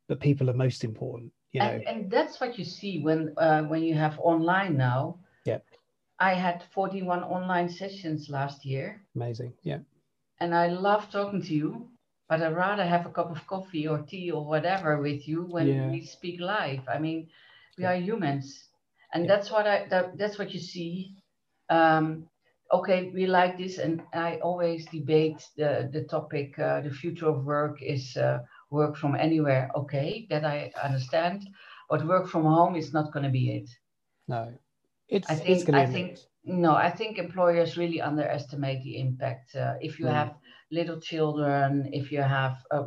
but 0.08 0.20
people 0.20 0.50
are 0.50 0.54
most 0.54 0.84
important. 0.84 1.32
You 1.52 1.60
know, 1.60 1.70
and, 1.70 1.88
and 1.88 2.10
that's 2.10 2.38
what 2.38 2.58
you 2.58 2.66
see 2.66 2.98
when 2.98 3.32
uh, 3.38 3.62
when 3.62 3.82
you 3.82 3.94
have 3.94 4.18
online 4.18 4.76
now. 4.76 5.20
Yeah 5.46 5.60
I 6.18 6.34
had 6.34 6.64
41 6.72 7.22
online 7.24 7.68
sessions 7.68 8.28
last 8.30 8.64
year. 8.64 9.02
Amazing. 9.14 9.52
Yeah. 9.62 9.78
And 10.40 10.54
I 10.54 10.68
love 10.68 11.10
talking 11.10 11.42
to 11.42 11.54
you, 11.54 11.88
but 12.28 12.42
I'd 12.42 12.56
rather 12.56 12.84
have 12.84 13.06
a 13.06 13.10
cup 13.10 13.30
of 13.30 13.46
coffee 13.46 13.86
or 13.86 13.98
tea 13.98 14.30
or 14.30 14.44
whatever 14.44 15.00
with 15.00 15.28
you 15.28 15.42
when 15.42 15.66
yeah. 15.66 15.90
we 15.90 16.04
speak 16.04 16.40
live. 16.40 16.80
I 16.88 16.98
mean, 16.98 17.28
we 17.76 17.84
yeah. 17.84 17.92
are 17.92 17.96
humans. 17.96 18.68
And 19.12 19.24
yeah. 19.24 19.36
that's 19.36 19.50
what 19.50 19.66
I 19.66 19.86
that, 19.88 20.18
that's 20.18 20.38
what 20.38 20.52
you 20.52 20.60
see. 20.60 21.16
Um, 21.68 22.28
okay, 22.72 23.10
we 23.14 23.26
like 23.26 23.56
this, 23.56 23.78
and 23.78 24.02
I 24.12 24.36
always 24.42 24.86
debate 24.86 25.46
the 25.56 25.88
the 25.92 26.04
topic. 26.04 26.58
Uh, 26.58 26.80
the 26.80 26.90
future 26.90 27.28
of 27.28 27.44
work 27.44 27.82
is 27.82 28.16
uh, 28.16 28.40
work 28.70 28.96
from 28.96 29.14
anywhere. 29.14 29.70
Okay, 29.74 30.26
that 30.30 30.44
I 30.44 30.72
understand, 30.82 31.48
but 31.88 32.06
work 32.06 32.28
from 32.28 32.44
home 32.44 32.76
is 32.76 32.92
not 32.92 33.12
going 33.12 33.24
to 33.24 33.30
be 33.30 33.56
it. 33.56 33.70
No, 34.28 34.52
it's, 35.08 35.30
I 35.30 35.34
think, 35.34 35.48
it's 35.48 35.70
I 35.70 35.86
think, 35.86 36.18
no, 36.44 36.74
I 36.74 36.90
think 36.90 37.18
employers 37.18 37.76
really 37.76 38.00
underestimate 38.00 38.82
the 38.82 38.98
impact. 39.00 39.54
Uh, 39.54 39.74
if 39.80 39.98
you 39.98 40.06
mm. 40.06 40.12
have 40.12 40.34
little 40.70 41.00
children, 41.00 41.88
if 41.92 42.10
you 42.10 42.22
have 42.22 42.56
uh, 42.70 42.84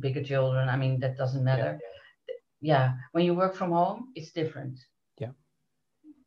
bigger 0.00 0.22
children, 0.22 0.68
I 0.68 0.76
mean, 0.76 1.00
that 1.00 1.16
doesn't 1.16 1.44
matter. 1.44 1.78
Yeah. 2.60 2.72
yeah. 2.72 2.92
When 3.12 3.24
you 3.24 3.34
work 3.34 3.54
from 3.54 3.72
home, 3.72 4.12
it's 4.14 4.32
different. 4.32 4.78
Yeah. 5.18 5.32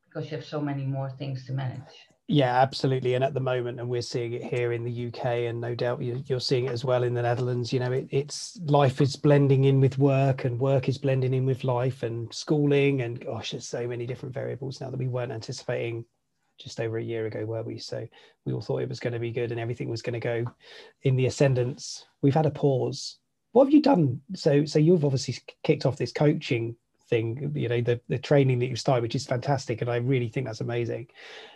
Because 0.06 0.30
you 0.32 0.38
have 0.38 0.46
so 0.46 0.60
many 0.60 0.86
more 0.86 1.10
things 1.10 1.46
to 1.46 1.54
manage. 1.54 1.96
Yeah, 2.32 2.62
absolutely. 2.62 3.16
And 3.16 3.26
at 3.26 3.34
the 3.34 3.42
moment, 3.42 3.82
and 3.82 3.90
we're 3.90 4.02
seeing 4.02 4.32
it 4.32 4.42
here 4.42 4.72
in 4.72 4.86
the 4.86 5.08
UK, 5.08 5.26
and 5.50 5.60
no 5.60 5.76
doubt 5.76 6.02
you're 6.02 6.40
seeing 6.40 6.64
it 6.64 6.72
as 6.72 6.86
well 6.86 7.04
in 7.04 7.14
the 7.14 7.22
Netherlands. 7.22 7.74
You 7.74 7.82
know, 7.82 7.92
it, 7.92 8.08
it's 8.10 8.58
life 8.64 9.02
is 9.02 9.18
blending 9.18 9.66
in 9.66 9.82
with 9.82 9.98
work, 9.98 10.46
and 10.46 10.58
work 10.58 10.88
is 10.88 10.98
blending 10.98 11.34
in 11.34 11.46
with 11.46 11.66
life, 11.66 12.04
and 12.04 12.34
schooling, 12.34 13.02
and 13.02 13.20
gosh, 13.20 13.52
there's 13.52 13.68
so 13.68 13.86
many 13.86 14.06
different 14.06 14.34
variables 14.34 14.80
now 14.80 14.90
that 14.90 14.98
we 14.98 15.10
weren't 15.10 15.34
anticipating 15.34 16.06
just 16.58 16.80
over 16.80 16.98
a 16.98 17.04
year 17.04 17.26
ago, 17.26 17.44
were 17.46 17.64
we? 17.64 17.78
So 17.80 18.08
we 18.46 18.54
all 18.54 18.62
thought 18.62 18.82
it 18.82 18.88
was 18.88 19.02
going 19.02 19.14
to 19.14 19.20
be 19.20 19.32
good, 19.32 19.52
and 19.52 19.60
everything 19.60 19.90
was 19.90 20.02
going 20.02 20.14
to 20.14 20.22
go 20.22 20.46
in 21.02 21.18
the 21.18 21.26
ascendance. 21.26 22.06
We've 22.22 22.34
had 22.34 22.46
a 22.46 22.52
pause. 22.52 23.18
What 23.52 23.66
have 23.66 23.74
you 23.74 23.82
done? 23.82 24.22
So, 24.36 24.64
so 24.64 24.80
you've 24.80 25.04
obviously 25.04 25.36
kicked 25.64 25.86
off 25.86 25.98
this 25.98 26.14
coaching 26.14 26.78
thing 27.12 27.52
you 27.54 27.70
know 27.70 27.82
the, 27.82 28.00
the 28.08 28.18
training 28.18 28.58
that 28.58 28.68
you 28.68 28.76
started 28.76 29.04
which 29.04 29.16
is 29.16 29.26
fantastic 29.26 29.82
and 29.82 29.92
i 29.92 29.98
really 29.98 30.30
think 30.30 30.48
that's 30.48 30.62
amazing. 30.62 31.08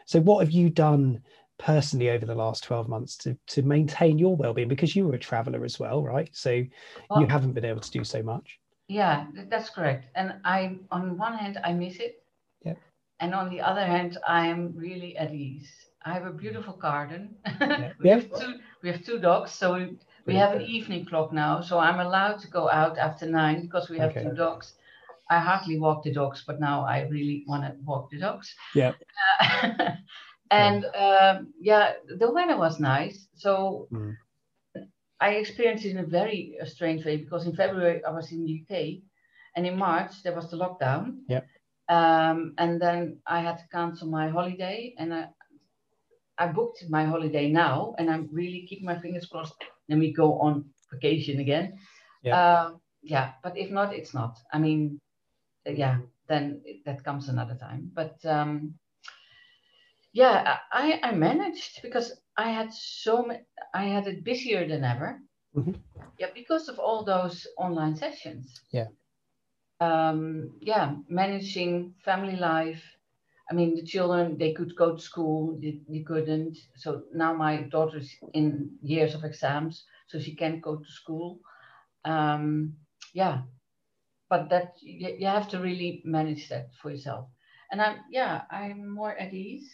So 0.05 0.19
what 0.19 0.43
have 0.43 0.51
you 0.51 0.69
done 0.69 1.23
personally 1.57 2.09
over 2.09 2.25
the 2.25 2.35
last 2.35 2.63
12 2.65 2.89
months 2.89 3.15
to 3.23 3.35
to 3.47 3.63
maintain 3.63 4.19
your 4.19 4.35
well-being? 4.35 4.67
Because 4.67 4.95
you 4.95 5.07
were 5.07 5.15
a 5.15 5.19
traveler 5.19 5.63
as 5.65 5.79
well 5.79 6.03
right? 6.03 6.29
So 6.33 6.63
well, 7.09 7.21
you 7.21 7.27
haven't 7.27 7.53
been 7.53 7.65
able 7.65 7.81
to 7.81 7.91
do 7.91 8.03
so 8.03 8.21
much. 8.21 8.59
Yeah 8.87 9.25
that's 9.49 9.69
correct. 9.71 10.05
And 10.15 10.35
i 10.43 10.77
on 10.91 11.17
one 11.17 11.35
hand 11.41 11.57
i 11.63 11.71
miss 11.73 11.97
it. 11.97 12.21
Yeah 12.63 12.79
and 13.21 13.33
on 13.33 13.49
the 13.49 13.61
other 13.61 13.85
hand 13.93 14.17
i 14.27 14.45
am 14.45 14.73
really 14.75 15.17
at 15.17 15.33
ease. 15.33 15.71
I 16.07 16.13
have 16.13 16.27
a 16.27 16.33
beautiful 16.43 16.75
garden. 16.75 17.33
Yeah. 17.45 17.91
we, 17.99 18.09
yeah. 18.09 18.15
Have 18.15 18.39
two, 18.39 18.53
we 18.83 18.89
have 18.91 19.03
two 19.03 19.19
dogs 19.19 19.51
so 19.51 19.73
we, 19.73 19.97
we 20.27 20.35
have 20.35 20.53
an 20.55 20.61
evening 20.61 21.05
clock 21.05 21.31
now. 21.31 21.61
So 21.61 21.79
i'm 21.79 22.01
allowed 22.07 22.39
to 22.43 22.47
go 22.59 22.69
out 22.69 22.97
after 22.97 23.25
nine 23.25 23.61
because 23.61 23.89
we 23.89 23.97
have 23.99 24.11
okay. 24.11 24.23
two 24.23 24.35
dogs 24.35 24.73
I 25.29 25.39
hardly 25.39 25.79
walk 25.79 26.03
the 26.03 26.13
dogs, 26.13 26.43
but 26.45 26.59
now 26.59 26.85
I 26.85 27.07
really 27.09 27.43
want 27.47 27.63
to 27.63 27.75
walk 27.83 28.11
the 28.11 28.19
dogs. 28.19 28.53
Yeah. 28.73 28.93
Uh, 29.41 29.71
and 30.51 30.85
um, 30.85 31.53
yeah, 31.59 31.93
the 32.17 32.31
weather 32.31 32.57
was 32.57 32.79
nice. 32.79 33.27
So 33.35 33.87
mm. 33.91 34.15
I 35.19 35.29
experienced 35.31 35.85
it 35.85 35.91
in 35.91 35.97
a 35.97 36.05
very 36.05 36.57
uh, 36.61 36.65
strange 36.65 37.05
way 37.05 37.17
because 37.17 37.45
in 37.45 37.55
February 37.55 38.03
I 38.05 38.11
was 38.11 38.31
in 38.31 38.45
the 38.45 38.61
UK 38.61 39.01
and 39.55 39.65
in 39.65 39.77
March 39.77 40.23
there 40.23 40.35
was 40.35 40.51
the 40.51 40.57
lockdown. 40.57 41.19
Yeah. 41.27 41.41
Um, 41.87 42.53
and 42.57 42.81
then 42.81 43.17
I 43.25 43.41
had 43.41 43.57
to 43.57 43.67
cancel 43.71 44.07
my 44.07 44.29
holiday 44.29 44.93
and 44.97 45.13
I, 45.13 45.27
I 46.37 46.47
booked 46.47 46.83
my 46.89 47.05
holiday 47.05 47.49
now 47.49 47.95
and 47.97 48.09
I'm 48.09 48.29
really 48.31 48.65
keeping 48.67 48.85
my 48.85 48.99
fingers 48.99 49.25
crossed. 49.25 49.55
Then 49.87 49.99
we 49.99 50.13
go 50.13 50.39
on 50.39 50.65
vacation 50.91 51.39
again. 51.39 51.77
Yeah. 52.23 52.37
Uh, 52.37 52.71
yeah, 53.01 53.33
but 53.43 53.55
if 53.55 53.69
not, 53.69 53.93
it's 53.93 54.13
not. 54.13 54.37
I 54.51 54.57
mean, 54.57 54.99
yeah, 55.65 55.99
then 56.27 56.61
that 56.85 57.03
comes 57.03 57.29
another 57.29 57.55
time. 57.55 57.91
But 57.93 58.23
um, 58.25 58.75
yeah, 60.13 60.57
I, 60.71 60.99
I 61.03 61.11
managed 61.11 61.81
because 61.81 62.13
I 62.37 62.49
had 62.49 62.73
so 62.73 63.23
many, 63.23 63.41
I 63.73 63.85
had 63.85 64.07
it 64.07 64.23
busier 64.23 64.67
than 64.67 64.83
ever. 64.83 65.19
Mm-hmm. 65.55 65.73
Yeah, 66.19 66.27
because 66.33 66.69
of 66.69 66.79
all 66.79 67.03
those 67.03 67.47
online 67.57 67.95
sessions. 67.95 68.61
Yeah. 68.71 68.87
Um, 69.79 70.51
yeah, 70.61 70.95
managing 71.09 71.93
family 72.03 72.35
life. 72.37 72.83
I 73.49 73.53
mean, 73.53 73.75
the 73.75 73.83
children, 73.83 74.37
they 74.37 74.53
could 74.53 74.75
go 74.75 74.95
to 74.95 75.01
school, 75.01 75.57
they, 75.61 75.79
they 75.89 75.99
couldn't. 76.01 76.57
So 76.75 77.03
now 77.13 77.33
my 77.33 77.63
daughter's 77.63 78.11
in 78.33 78.71
years 78.81 79.13
of 79.15 79.23
exams, 79.23 79.85
so 80.07 80.19
she 80.19 80.35
can't 80.35 80.61
go 80.61 80.77
to 80.77 80.91
school. 80.91 81.39
Um, 82.05 82.73
yeah, 83.13 83.41
but 84.35 84.49
that 84.49 84.73
you, 84.81 85.15
you 85.19 85.27
have 85.27 85.47
to 85.49 85.59
really 85.59 86.01
manage 86.05 86.49
that 86.49 86.69
for 86.81 86.91
yourself. 86.91 87.29
And 87.71 87.81
I'm 87.81 87.97
yeah, 88.11 88.41
I'm 88.51 88.87
more 88.89 89.17
at 89.17 89.33
ease. 89.33 89.69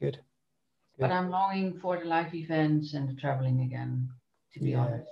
Good. 0.00 0.14
Good. 0.14 1.00
But 1.00 1.12
I'm 1.12 1.30
longing 1.30 1.78
for 1.80 1.98
the 1.98 2.04
live 2.04 2.34
events 2.34 2.94
and 2.94 3.08
the 3.08 3.20
traveling 3.20 3.62
again, 3.62 4.08
to 4.52 4.60
be 4.60 4.70
yeah. 4.70 4.78
honest. 4.78 5.10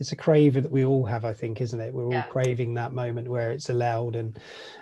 It's 0.00 0.12
a 0.12 0.16
craving 0.16 0.62
that 0.62 0.72
we 0.72 0.84
all 0.84 1.04
have, 1.04 1.24
I 1.24 1.34
think, 1.34 1.60
isn't 1.60 1.78
it? 1.78 1.92
We're 1.92 2.06
all 2.06 2.12
yeah. 2.12 2.22
craving 2.22 2.74
that 2.74 2.92
moment 2.92 3.28
where 3.28 3.52
it's 3.52 3.68
allowed 3.68 4.16
and 4.16 4.38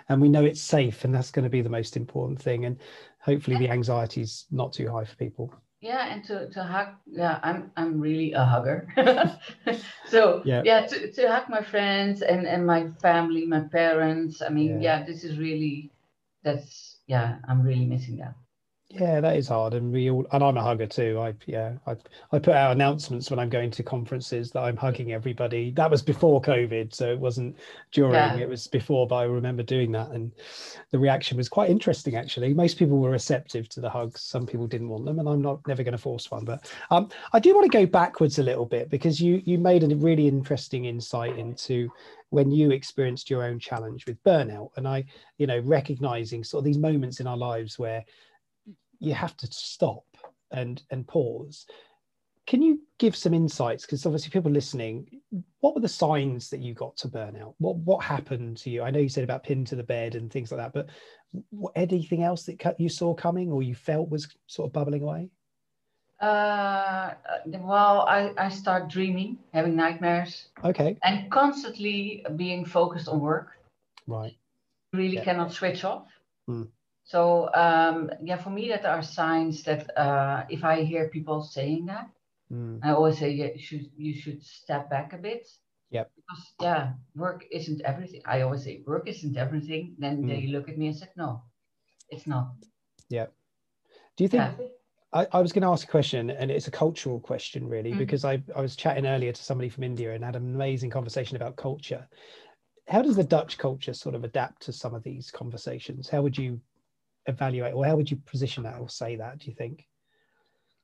and 0.09 0.21
we 0.21 0.29
know 0.29 0.45
it's 0.45 0.61
safe, 0.61 1.03
and 1.03 1.13
that's 1.13 1.31
going 1.31 1.43
to 1.43 1.49
be 1.49 1.61
the 1.61 1.69
most 1.69 1.97
important 1.97 2.41
thing. 2.41 2.65
And 2.65 2.77
hopefully, 3.19 3.57
the 3.57 3.69
anxiety 3.69 4.21
is 4.21 4.45
not 4.49 4.73
too 4.73 4.89
high 4.89 5.05
for 5.05 5.15
people 5.17 5.53
yeah 5.81 6.13
and 6.13 6.23
to, 6.23 6.47
to 6.49 6.63
hug 6.63 6.89
yeah 7.07 7.39
i'm 7.43 7.71
i'm 7.75 7.99
really 7.99 8.33
a 8.33 8.45
hugger. 8.45 8.87
So 10.05 10.41
yeah, 10.43 10.61
yeah 10.65 10.85
to, 10.85 11.11
to 11.11 11.27
hug 11.31 11.47
my 11.49 11.61
friends 11.61 12.21
and 12.21 12.45
and 12.45 12.65
my 12.65 12.89
family 13.01 13.45
my 13.45 13.61
parents. 13.61 14.41
I 14.41 14.49
mean 14.49 14.81
yeah. 14.81 14.99
yeah 14.99 15.05
this 15.05 15.23
is 15.23 15.37
really 15.37 15.91
that's 16.43 16.99
yeah 17.07 17.37
i'm 17.47 17.61
really 17.61 17.85
missing 17.85 18.17
that 18.17 18.35
yeah, 18.93 19.21
that 19.21 19.37
is 19.37 19.47
hard, 19.47 19.73
and 19.73 19.91
we 19.91 20.09
all 20.09 20.25
and 20.31 20.43
I'm 20.43 20.57
a 20.57 20.61
hugger 20.61 20.85
too. 20.85 21.17
I 21.19 21.33
yeah, 21.45 21.73
I 21.87 21.95
I 22.31 22.39
put 22.39 22.53
out 22.53 22.73
announcements 22.73 23.29
when 23.29 23.39
I'm 23.39 23.49
going 23.49 23.71
to 23.71 23.83
conferences 23.83 24.51
that 24.51 24.61
I'm 24.61 24.75
hugging 24.75 25.13
everybody. 25.13 25.71
That 25.71 25.89
was 25.89 26.01
before 26.01 26.41
COVID, 26.41 26.93
so 26.93 27.11
it 27.11 27.19
wasn't 27.19 27.57
during. 27.91 28.13
Yeah. 28.13 28.35
It 28.35 28.49
was 28.49 28.67
before, 28.67 29.07
but 29.07 29.15
I 29.15 29.23
remember 29.23 29.63
doing 29.63 29.91
that, 29.93 30.09
and 30.11 30.31
the 30.91 30.99
reaction 30.99 31.37
was 31.37 31.47
quite 31.47 31.69
interesting. 31.69 32.15
Actually, 32.15 32.53
most 32.53 32.77
people 32.77 32.97
were 32.97 33.11
receptive 33.11 33.69
to 33.69 33.81
the 33.81 33.89
hugs. 33.89 34.21
Some 34.21 34.45
people 34.45 34.67
didn't 34.67 34.89
want 34.89 35.05
them, 35.05 35.19
and 35.19 35.29
I'm 35.29 35.41
not 35.41 35.65
never 35.67 35.83
going 35.83 35.93
to 35.93 35.97
force 35.97 36.29
one. 36.29 36.43
But 36.43 36.71
um, 36.89 37.09
I 37.31 37.39
do 37.39 37.55
want 37.55 37.71
to 37.71 37.77
go 37.77 37.85
backwards 37.85 38.39
a 38.39 38.43
little 38.43 38.65
bit 38.65 38.89
because 38.89 39.21
you 39.21 39.41
you 39.45 39.57
made 39.57 39.83
a 39.83 39.95
really 39.95 40.27
interesting 40.27 40.85
insight 40.85 41.37
into 41.37 41.89
when 42.31 42.49
you 42.49 42.71
experienced 42.71 43.29
your 43.29 43.43
own 43.43 43.59
challenge 43.59 44.05
with 44.05 44.23
burnout 44.23 44.69
and 44.77 44.87
i 44.87 45.03
you 45.37 45.45
know 45.45 45.59
recognizing 45.59 46.45
sort 46.45 46.61
of 46.61 46.65
these 46.65 46.77
moments 46.77 47.19
in 47.19 47.27
our 47.27 47.35
lives 47.35 47.77
where 47.77 48.05
you 49.01 49.13
have 49.13 49.35
to 49.35 49.47
stop 49.47 50.05
and 50.51 50.83
and 50.91 51.07
pause 51.07 51.65
can 52.47 52.61
you 52.61 52.79
give 52.97 53.15
some 53.15 53.33
insights 53.33 53.85
because 53.85 54.05
obviously 54.05 54.29
people 54.29 54.51
listening 54.51 55.05
what 55.59 55.75
were 55.75 55.81
the 55.81 55.87
signs 55.87 56.49
that 56.49 56.59
you 56.59 56.73
got 56.73 56.95
to 56.95 57.07
burnout 57.07 57.53
what 57.57 57.75
what 57.77 58.03
happened 58.03 58.55
to 58.55 58.69
you 58.69 58.81
i 58.81 58.89
know 58.89 58.99
you 58.99 59.09
said 59.09 59.23
about 59.23 59.43
pinned 59.43 59.67
to 59.67 59.75
the 59.75 59.83
bed 59.83 60.15
and 60.15 60.31
things 60.31 60.51
like 60.51 60.59
that 60.59 60.73
but 60.73 60.89
what, 61.49 61.73
anything 61.75 62.23
else 62.23 62.43
that 62.43 62.75
you 62.79 62.89
saw 62.89 63.13
coming 63.13 63.51
or 63.51 63.63
you 63.63 63.75
felt 63.75 64.09
was 64.09 64.27
sort 64.47 64.67
of 64.67 64.73
bubbling 64.73 65.03
away 65.03 65.29
uh, 66.21 67.15
well, 67.47 68.01
I, 68.01 68.31
I 68.37 68.49
start 68.49 68.89
dreaming, 68.89 69.39
having 69.55 69.75
nightmares. 69.75 70.49
Okay. 70.63 70.95
And 71.01 71.31
constantly 71.31 72.23
being 72.35 72.63
focused 72.63 73.07
on 73.07 73.19
work. 73.19 73.57
Right. 74.05 74.37
Really 74.93 75.15
yeah. 75.15 75.23
cannot 75.23 75.51
switch 75.51 75.83
off. 75.83 76.05
Hmm. 76.47 76.65
So 77.11 77.49
um, 77.53 78.09
yeah, 78.23 78.37
for 78.37 78.51
me, 78.51 78.69
that 78.69 78.85
are 78.85 79.03
signs 79.03 79.63
that 79.63 79.97
uh, 79.97 80.45
if 80.49 80.63
I 80.63 80.83
hear 80.83 81.09
people 81.09 81.43
saying 81.43 81.87
that, 81.87 82.07
mm. 82.49 82.79
I 82.81 82.91
always 82.91 83.17
say 83.19 83.31
yeah, 83.31 83.49
you 83.53 83.61
should 83.61 83.87
you 83.97 84.13
should 84.13 84.41
step 84.41 84.89
back 84.89 85.11
a 85.11 85.17
bit. 85.17 85.45
Yeah. 85.89 86.05
Because 86.15 86.43
yeah, 86.61 86.93
work 87.13 87.43
isn't 87.51 87.81
everything. 87.81 88.21
I 88.25 88.41
always 88.41 88.63
say 88.63 88.81
work 88.87 89.09
isn't 89.09 89.35
everything. 89.35 89.95
Then 89.97 90.23
mm. 90.23 90.27
they 90.29 90.47
look 90.47 90.69
at 90.69 90.77
me 90.77 90.87
and 90.87 90.95
said, 90.95 91.09
no, 91.17 91.43
it's 92.09 92.27
not. 92.27 92.53
Yeah. 93.09 93.25
Do 94.15 94.23
you 94.23 94.29
think? 94.29 94.43
Yeah. 94.57 94.67
I, 95.11 95.27
I, 95.33 95.41
was 95.41 95.51
going 95.51 95.63
to 95.63 95.67
ask 95.67 95.85
a 95.85 95.91
question, 95.91 96.29
and 96.29 96.49
it's 96.49 96.69
a 96.69 96.71
cultural 96.71 97.19
question, 97.19 97.67
really, 97.67 97.89
mm-hmm. 97.89 97.99
because 97.99 98.23
I, 98.23 98.41
I 98.55 98.61
was 98.61 98.77
chatting 98.77 99.05
earlier 99.05 99.33
to 99.33 99.43
somebody 99.43 99.67
from 99.67 99.83
India 99.83 100.13
and 100.13 100.23
had 100.23 100.37
an 100.37 100.55
amazing 100.55 100.89
conversation 100.89 101.35
about 101.35 101.57
culture. 101.57 102.07
How 102.87 103.01
does 103.01 103.17
the 103.17 103.25
Dutch 103.25 103.57
culture 103.57 103.93
sort 103.93 104.15
of 104.15 104.23
adapt 104.23 104.61
to 104.61 104.71
some 104.71 104.95
of 104.95 105.03
these 105.03 105.29
conversations? 105.29 106.07
How 106.07 106.21
would 106.21 106.37
you 106.37 106.61
evaluate, 107.25 107.73
or 107.73 107.85
how 107.85 107.95
would 107.95 108.09
you 108.09 108.17
position 108.17 108.63
that 108.63 108.79
or 108.79 108.89
say 108.89 109.15
that? 109.15 109.39
Do 109.39 109.47
you 109.49 109.55
think? 109.55 109.87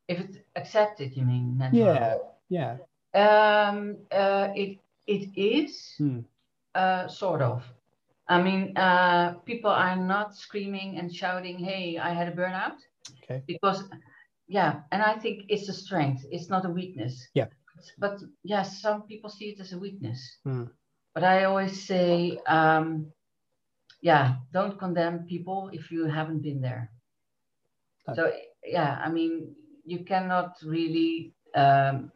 If 0.07 0.19
it's 0.19 0.37
accepted, 0.55 1.15
you 1.15 1.25
mean? 1.25 1.61
Yeah, 1.73 2.17
yeah. 2.49 2.77
Um, 3.13 3.97
uh, 4.11 4.49
it 4.55 4.79
it 5.05 5.29
is 5.35 5.93
hmm. 5.97 6.19
uh, 6.75 7.07
sort 7.07 7.41
of. 7.41 7.63
I 8.29 8.41
mean, 8.41 8.75
uh, 8.77 9.35
people 9.45 9.71
are 9.71 9.95
not 9.95 10.35
screaming 10.35 10.97
and 10.97 11.13
shouting, 11.13 11.59
"Hey, 11.59 11.97
I 11.97 12.13
had 12.13 12.27
a 12.27 12.35
burnout." 12.35 12.79
Okay. 13.23 13.43
Because 13.47 13.83
yeah 14.47 14.79
and 14.91 15.01
i 15.01 15.13
think 15.13 15.43
it's 15.49 15.69
a 15.69 15.73
strength 15.73 16.25
it's 16.31 16.49
not 16.49 16.65
a 16.65 16.69
weakness 16.69 17.27
yeah 17.33 17.47
but 17.99 18.19
yes 18.19 18.23
yeah, 18.43 18.63
some 18.63 19.01
people 19.03 19.29
see 19.29 19.49
it 19.49 19.59
as 19.59 19.73
a 19.73 19.77
weakness 19.77 20.37
mm. 20.47 20.69
but 21.13 21.23
i 21.23 21.43
always 21.43 21.85
say 21.85 22.39
um, 22.47 23.05
yeah 24.01 24.35
don't 24.53 24.77
condemn 24.79 25.25
people 25.25 25.69
if 25.73 25.91
you 25.91 26.05
haven't 26.05 26.41
been 26.41 26.61
there 26.61 26.91
okay. 28.09 28.15
so 28.15 28.31
yeah 28.65 28.99
i 29.03 29.09
mean 29.09 29.53
you 29.85 30.03
cannot 30.03 30.55
really 30.63 31.33
um, 31.55 32.11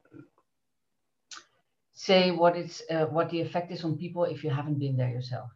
say 1.94 2.32
what 2.32 2.56
it's 2.56 2.82
uh, 2.92 3.06
what 3.06 3.30
the 3.30 3.40
effect 3.40 3.72
is 3.72 3.84
on 3.84 3.98
people 3.98 4.26
if 4.26 4.44
you 4.44 4.50
haven't 4.50 4.78
been 4.80 4.98
there 4.98 5.10
yourself 5.10 5.50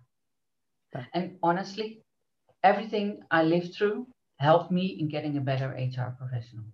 okay. 0.95 1.05
and 1.13 1.37
honestly 1.43 2.01
everything 2.63 3.19
i 3.31 3.43
lived 3.43 3.73
through 3.75 4.07
helped 4.37 4.71
me 4.71 4.97
in 4.99 5.07
getting 5.07 5.37
a 5.37 5.41
better 5.41 5.69
HR 5.69 6.11
professional. 6.17 6.65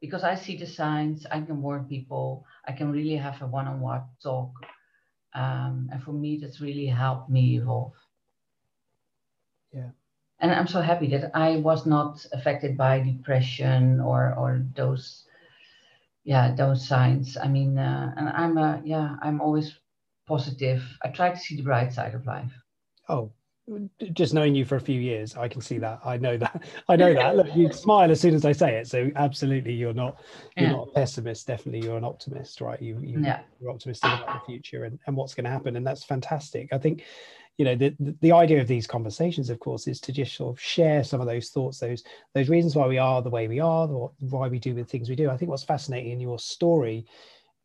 Because 0.00 0.24
I 0.24 0.34
see 0.34 0.56
the 0.56 0.66
signs, 0.66 1.26
I 1.30 1.40
can 1.40 1.60
warn 1.60 1.84
people, 1.84 2.44
I 2.66 2.72
can 2.72 2.90
really 2.90 3.16
have 3.16 3.40
a 3.42 3.46
one 3.46 3.66
on 3.66 3.80
one 3.80 4.02
talk. 4.22 4.52
Um, 5.34 5.88
and 5.92 6.02
for 6.02 6.12
me, 6.12 6.38
that's 6.40 6.60
really 6.60 6.86
helped 6.86 7.30
me 7.30 7.56
evolve. 7.56 7.92
Yeah. 9.72 9.90
And 10.40 10.52
I'm 10.52 10.66
so 10.66 10.80
happy 10.80 11.08
that 11.08 11.30
I 11.34 11.56
was 11.56 11.86
not 11.86 12.26
affected 12.32 12.76
by 12.76 13.00
depression 13.00 14.00
or, 14.00 14.34
or 14.36 14.64
those, 14.74 15.24
yeah, 16.24 16.54
those 16.54 16.86
signs. 16.86 17.36
I 17.36 17.46
mean, 17.48 17.78
uh, 17.78 18.14
and 18.16 18.28
I'm 18.28 18.58
a, 18.58 18.80
yeah, 18.84 19.16
I'm 19.22 19.40
always 19.40 19.78
positive. 20.26 20.82
I 21.02 21.08
try 21.08 21.30
to 21.30 21.38
see 21.38 21.56
the 21.56 21.62
bright 21.62 21.92
side 21.92 22.14
of 22.14 22.26
life. 22.26 22.52
Oh, 23.08 23.32
just 24.12 24.34
knowing 24.34 24.54
you 24.54 24.64
for 24.64 24.76
a 24.76 24.80
few 24.80 25.00
years, 25.00 25.36
I 25.36 25.48
can 25.48 25.60
see 25.60 25.78
that. 25.78 26.00
I 26.04 26.16
know 26.16 26.36
that. 26.36 26.62
I 26.88 26.96
know 26.96 27.14
that. 27.14 27.36
Look, 27.36 27.54
you 27.54 27.72
smile 27.72 28.10
as 28.10 28.20
soon 28.20 28.34
as 28.34 28.44
I 28.44 28.52
say 28.52 28.76
it. 28.76 28.88
So 28.88 29.10
absolutely, 29.16 29.72
you're 29.72 29.94
not 29.94 30.20
you're 30.56 30.68
yeah. 30.68 30.76
not 30.76 30.88
a 30.88 30.92
pessimist. 30.92 31.46
Definitely, 31.46 31.86
you're 31.86 31.98
an 31.98 32.04
optimist, 32.04 32.60
right? 32.60 32.80
You, 32.80 32.98
you 33.00 33.20
yeah. 33.20 33.40
you're 33.60 33.70
optimistic 33.70 34.10
about 34.10 34.40
the 34.40 34.46
future 34.46 34.84
and, 34.84 34.98
and 35.06 35.16
what's 35.16 35.34
going 35.34 35.44
to 35.44 35.50
happen, 35.50 35.76
and 35.76 35.86
that's 35.86 36.04
fantastic. 36.04 36.68
I 36.72 36.78
think, 36.78 37.04
you 37.58 37.64
know, 37.64 37.76
the, 37.76 37.94
the 38.00 38.16
the 38.20 38.32
idea 38.32 38.60
of 38.60 38.66
these 38.66 38.86
conversations, 38.86 39.50
of 39.50 39.60
course, 39.60 39.86
is 39.86 40.00
to 40.00 40.12
just 40.12 40.34
sort 40.34 40.56
of 40.56 40.60
share 40.60 41.04
some 41.04 41.20
of 41.20 41.26
those 41.26 41.50
thoughts, 41.50 41.78
those 41.78 42.02
those 42.34 42.48
reasons 42.48 42.74
why 42.74 42.86
we 42.86 42.98
are 42.98 43.22
the 43.22 43.30
way 43.30 43.46
we 43.46 43.60
are, 43.60 43.86
why 43.86 44.48
we 44.48 44.58
do 44.58 44.74
the 44.74 44.84
things 44.84 45.08
we 45.08 45.16
do. 45.16 45.30
I 45.30 45.36
think 45.36 45.50
what's 45.50 45.64
fascinating 45.64 46.12
in 46.12 46.20
your 46.20 46.38
story 46.38 47.06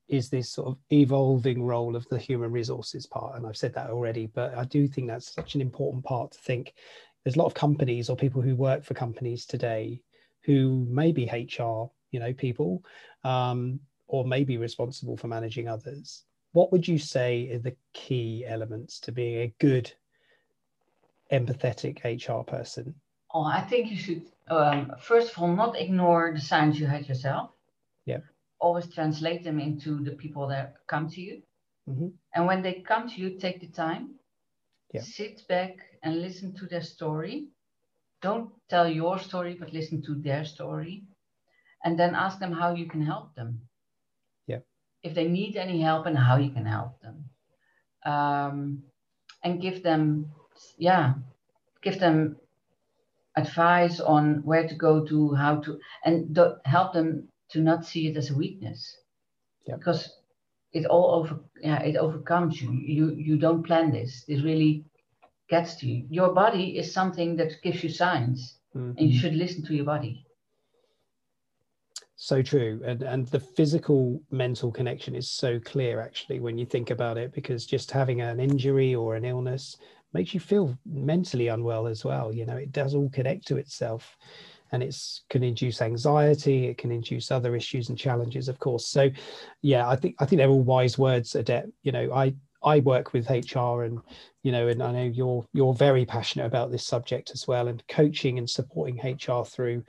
is 0.08 0.30
this 0.30 0.52
sort 0.52 0.68
of 0.68 0.78
evolving 0.92 1.64
role 1.64 1.96
of 1.96 2.08
the 2.10 2.18
human 2.18 2.52
resources 2.52 3.06
part 3.06 3.36
and 3.36 3.46
i've 3.46 3.58
said 3.58 3.74
that 3.74 3.90
already 3.90 4.28
but 4.28 4.56
i 4.56 4.64
do 4.64 4.88
think 4.88 5.08
that's 5.08 5.34
such 5.34 5.56
an 5.56 5.62
important 5.62 6.04
part 6.04 6.32
to 6.32 6.40
think. 6.40 6.74
There's 7.24 7.38
a 7.38 7.40
lot 7.40 7.48
of 7.48 7.56
companies 7.56 8.08
or 8.08 8.16
people 8.16 8.44
who 8.44 8.56
work 8.56 8.84
for 8.84 8.94
companies 8.94 9.48
today 9.48 10.04
who 10.44 10.86
may 10.88 11.12
be 11.12 11.26
hr 11.26 11.90
you 12.12 12.20
know 12.20 12.34
people 12.34 12.84
um, 13.24 13.80
or 14.08 14.24
may 14.26 14.44
be 14.44 14.58
responsible 14.58 15.18
for 15.18 15.28
managing 15.28 15.68
others. 15.68 16.24
What 16.52 16.72
would 16.72 16.88
you 16.88 17.00
say 17.00 17.52
are 17.52 17.58
the 17.58 17.76
key 17.94 18.46
elements 18.48 19.00
to 19.02 19.12
being 19.12 19.42
a 19.42 19.54
good 19.60 19.92
empathetic 21.32 22.04
hr 22.06 22.44
person? 22.44 22.94
Oh 23.34 23.44
i 23.44 23.62
think 23.62 23.90
you 23.90 23.98
should 23.98 24.22
um, 24.48 24.92
first 25.00 25.32
of 25.32 25.42
all 25.42 25.56
not 25.56 25.76
ignore 25.80 26.32
the 26.32 26.40
signs 26.40 26.80
you 26.80 26.86
had 26.86 27.10
yourself 27.10 27.55
always 28.66 28.92
translate 28.92 29.44
them 29.44 29.60
into 29.60 30.04
the 30.04 30.16
people 30.24 30.48
that 30.48 30.74
come 30.88 31.08
to 31.08 31.22
you. 31.22 31.44
Mm-hmm. 31.88 32.08
And 32.34 32.48
when 32.48 32.64
they 32.64 32.74
come 32.92 33.08
to 33.08 33.22
you, 33.22 33.38
take 33.38 33.62
the 33.62 33.68
time, 33.68 34.16
yeah. 34.92 35.02
sit 35.02 35.48
back 35.48 35.74
and 36.02 36.20
listen 36.20 36.56
to 36.56 36.66
their 36.66 36.82
story. 36.82 37.46
Don't 38.24 38.50
tell 38.68 38.88
your 38.88 39.20
story, 39.20 39.56
but 39.60 39.72
listen 39.72 40.02
to 40.08 40.16
their 40.16 40.44
story. 40.46 41.04
And 41.84 42.00
then 42.00 42.16
ask 42.16 42.40
them 42.40 42.52
how 42.52 42.74
you 42.74 42.88
can 42.88 43.06
help 43.06 43.36
them. 43.36 43.62
Yeah. 44.48 44.62
If 45.04 45.14
they 45.14 45.28
need 45.28 45.58
any 45.58 45.80
help 45.82 46.08
and 46.08 46.18
how 46.18 46.38
you 46.38 46.50
can 46.50 46.66
help 46.66 47.00
them. 47.04 47.18
Um, 48.12 48.82
and 49.44 49.62
give 49.62 49.84
them, 49.84 50.32
yeah, 50.80 51.14
give 51.84 52.00
them 52.00 52.38
advice 53.36 54.00
on 54.00 54.42
where 54.44 54.68
to 54.68 54.74
go 54.74 55.06
to, 55.06 55.36
how 55.36 55.62
to, 55.62 55.80
and 56.04 56.40
help 56.66 56.94
them 56.94 57.28
to 57.56 57.62
not 57.62 57.86
see 57.86 58.08
it 58.08 58.18
as 58.18 58.30
a 58.30 58.36
weakness. 58.36 58.98
Yeah. 59.66 59.78
because 59.78 60.20
it 60.74 60.86
all 60.86 61.16
over 61.16 61.40
yeah 61.62 61.82
it 61.82 61.96
overcomes 61.96 62.62
you. 62.62 62.72
You 62.72 63.16
you 63.16 63.38
don't 63.38 63.64
plan 63.66 63.92
this. 63.92 64.26
This 64.28 64.44
really 64.44 64.86
gets 65.50 65.76
to 65.76 65.88
you. 65.88 66.06
Your 66.10 66.34
body 66.34 66.78
is 66.78 66.94
something 66.94 67.36
that 67.38 67.62
gives 67.64 67.84
you 67.84 67.90
signs 67.90 68.58
mm-hmm. 68.76 68.98
and 68.98 69.10
you 69.10 69.18
should 69.20 69.34
listen 69.34 69.66
to 69.66 69.74
your 69.74 69.86
body. 69.86 70.26
So 72.18 72.42
true. 72.42 72.82
And 72.86 73.02
and 73.04 73.28
the 73.28 73.40
physical 73.40 74.22
mental 74.32 74.72
connection 74.72 75.16
is 75.16 75.32
so 75.32 75.60
clear 75.60 76.02
actually 76.02 76.40
when 76.42 76.58
you 76.58 76.66
think 76.66 76.90
about 76.92 77.18
it 77.18 77.34
because 77.34 77.66
just 77.66 77.90
having 77.90 78.22
an 78.22 78.40
injury 78.40 78.94
or 78.94 79.16
an 79.16 79.26
illness 79.26 79.78
makes 80.14 80.34
you 80.34 80.40
feel 80.40 80.78
mentally 80.86 81.48
unwell 81.48 81.88
as 81.88 82.06
well. 82.06 82.34
You 82.34 82.46
know 82.46 82.58
it 82.58 82.72
does 82.72 82.94
all 82.94 83.10
connect 83.10 83.48
to 83.48 83.58
itself 83.58 84.16
and 84.76 84.84
it 84.84 84.96
can 85.30 85.44
induce 85.44 85.82
anxiety 85.82 86.68
it 86.68 86.78
can 86.78 86.92
induce 86.92 87.32
other 87.32 87.56
issues 87.56 87.90
and 87.90 87.98
challenges 87.98 88.48
of 88.48 88.60
course. 88.60 88.88
So 88.88 89.10
yeah 89.62 89.88
i 89.88 89.96
think 89.96 90.16
i 90.20 90.26
think 90.26 90.38
they're 90.38 90.50
all 90.50 90.62
wise 90.62 90.98
words 90.98 91.36
Odette 91.36 91.68
you 91.84 91.92
know 91.92 92.12
i 92.14 92.34
i 92.64 92.80
work 92.80 93.14
with 93.14 93.30
hr 93.30 93.84
and 93.84 94.00
you 94.44 94.52
know 94.52 94.68
and 94.68 94.82
i 94.82 94.92
know 94.92 95.04
you're 95.04 95.46
you're 95.54 95.74
very 95.74 96.06
passionate 96.06 96.46
about 96.46 96.72
this 96.72 96.86
subject 96.86 97.32
as 97.34 97.48
well 97.48 97.68
and 97.68 97.84
coaching 97.88 98.38
and 98.38 98.50
supporting 98.50 98.98
hr 98.98 99.44
through 99.44 99.84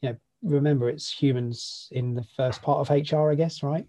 you 0.00 0.10
know 0.10 0.16
remember 0.42 0.88
it's 0.88 1.10
humans 1.10 1.88
in 1.92 2.14
the 2.14 2.24
first 2.36 2.62
part 2.62 2.78
of 2.78 2.88
hr 2.90 3.30
i 3.30 3.34
guess 3.34 3.62
right? 3.62 3.86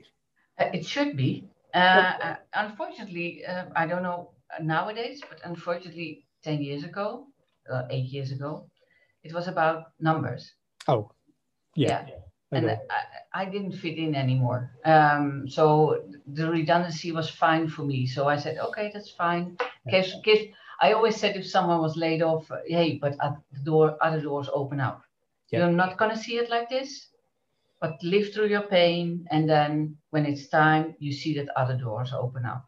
Uh, 0.59 0.69
it 0.73 0.85
should 0.85 1.15
be. 1.15 1.47
Uh, 1.73 2.13
uh, 2.23 2.35
unfortunately 2.55 3.45
uh, 3.45 3.65
i 3.75 3.85
don't 3.85 4.03
know 4.03 4.31
nowadays 4.61 5.21
but 5.29 5.39
unfortunately 5.43 6.25
10 6.43 6.61
years 6.61 6.83
ago 6.83 7.27
uh, 7.71 7.83
eight 7.91 8.05
years 8.05 8.31
ago 8.31 8.68
it 9.29 9.35
was 9.35 9.47
about 9.47 9.91
numbers. 9.99 10.53
Oh, 10.87 11.11
yeah. 11.75 12.05
yeah. 12.07 12.15
And 12.51 12.71
I, 12.71 12.79
I, 13.31 13.45
didn't 13.45 13.73
fit 13.73 13.99
in 13.99 14.15
anymore. 14.15 14.71
Um, 14.83 15.47
so 15.47 16.03
the 16.25 16.49
redundancy 16.49 17.11
was 17.11 17.29
fine 17.29 17.67
for 17.67 17.83
me. 17.83 18.07
So 18.07 18.27
I 18.27 18.37
said, 18.37 18.57
okay, 18.57 18.89
that's 18.91 19.11
fine. 19.11 19.55
Case, 19.87 20.15
I 20.81 20.93
always 20.93 21.15
said 21.15 21.35
if 21.35 21.45
someone 21.45 21.79
was 21.79 21.95
laid 21.95 22.23
off, 22.23 22.49
hey, 22.67 22.97
but 22.99 23.15
the 23.51 23.59
door, 23.63 23.97
other 24.01 24.19
doors 24.19 24.49
open 24.51 24.79
up. 24.79 25.03
Yeah. 25.51 25.59
You're 25.59 25.71
not 25.71 25.99
going 25.99 26.11
to 26.11 26.17
see 26.17 26.37
it 26.37 26.49
like 26.49 26.69
this, 26.69 27.09
but 27.79 28.01
live 28.01 28.33
through 28.33 28.47
your 28.47 28.63
pain. 28.63 29.27
And 29.29 29.47
then 29.47 29.97
when 30.09 30.25
it's 30.25 30.47
time, 30.47 30.95
you 30.97 31.13
see 31.13 31.35
that 31.35 31.49
other 31.55 31.77
doors 31.77 32.13
open 32.13 32.45
up. 32.45 32.65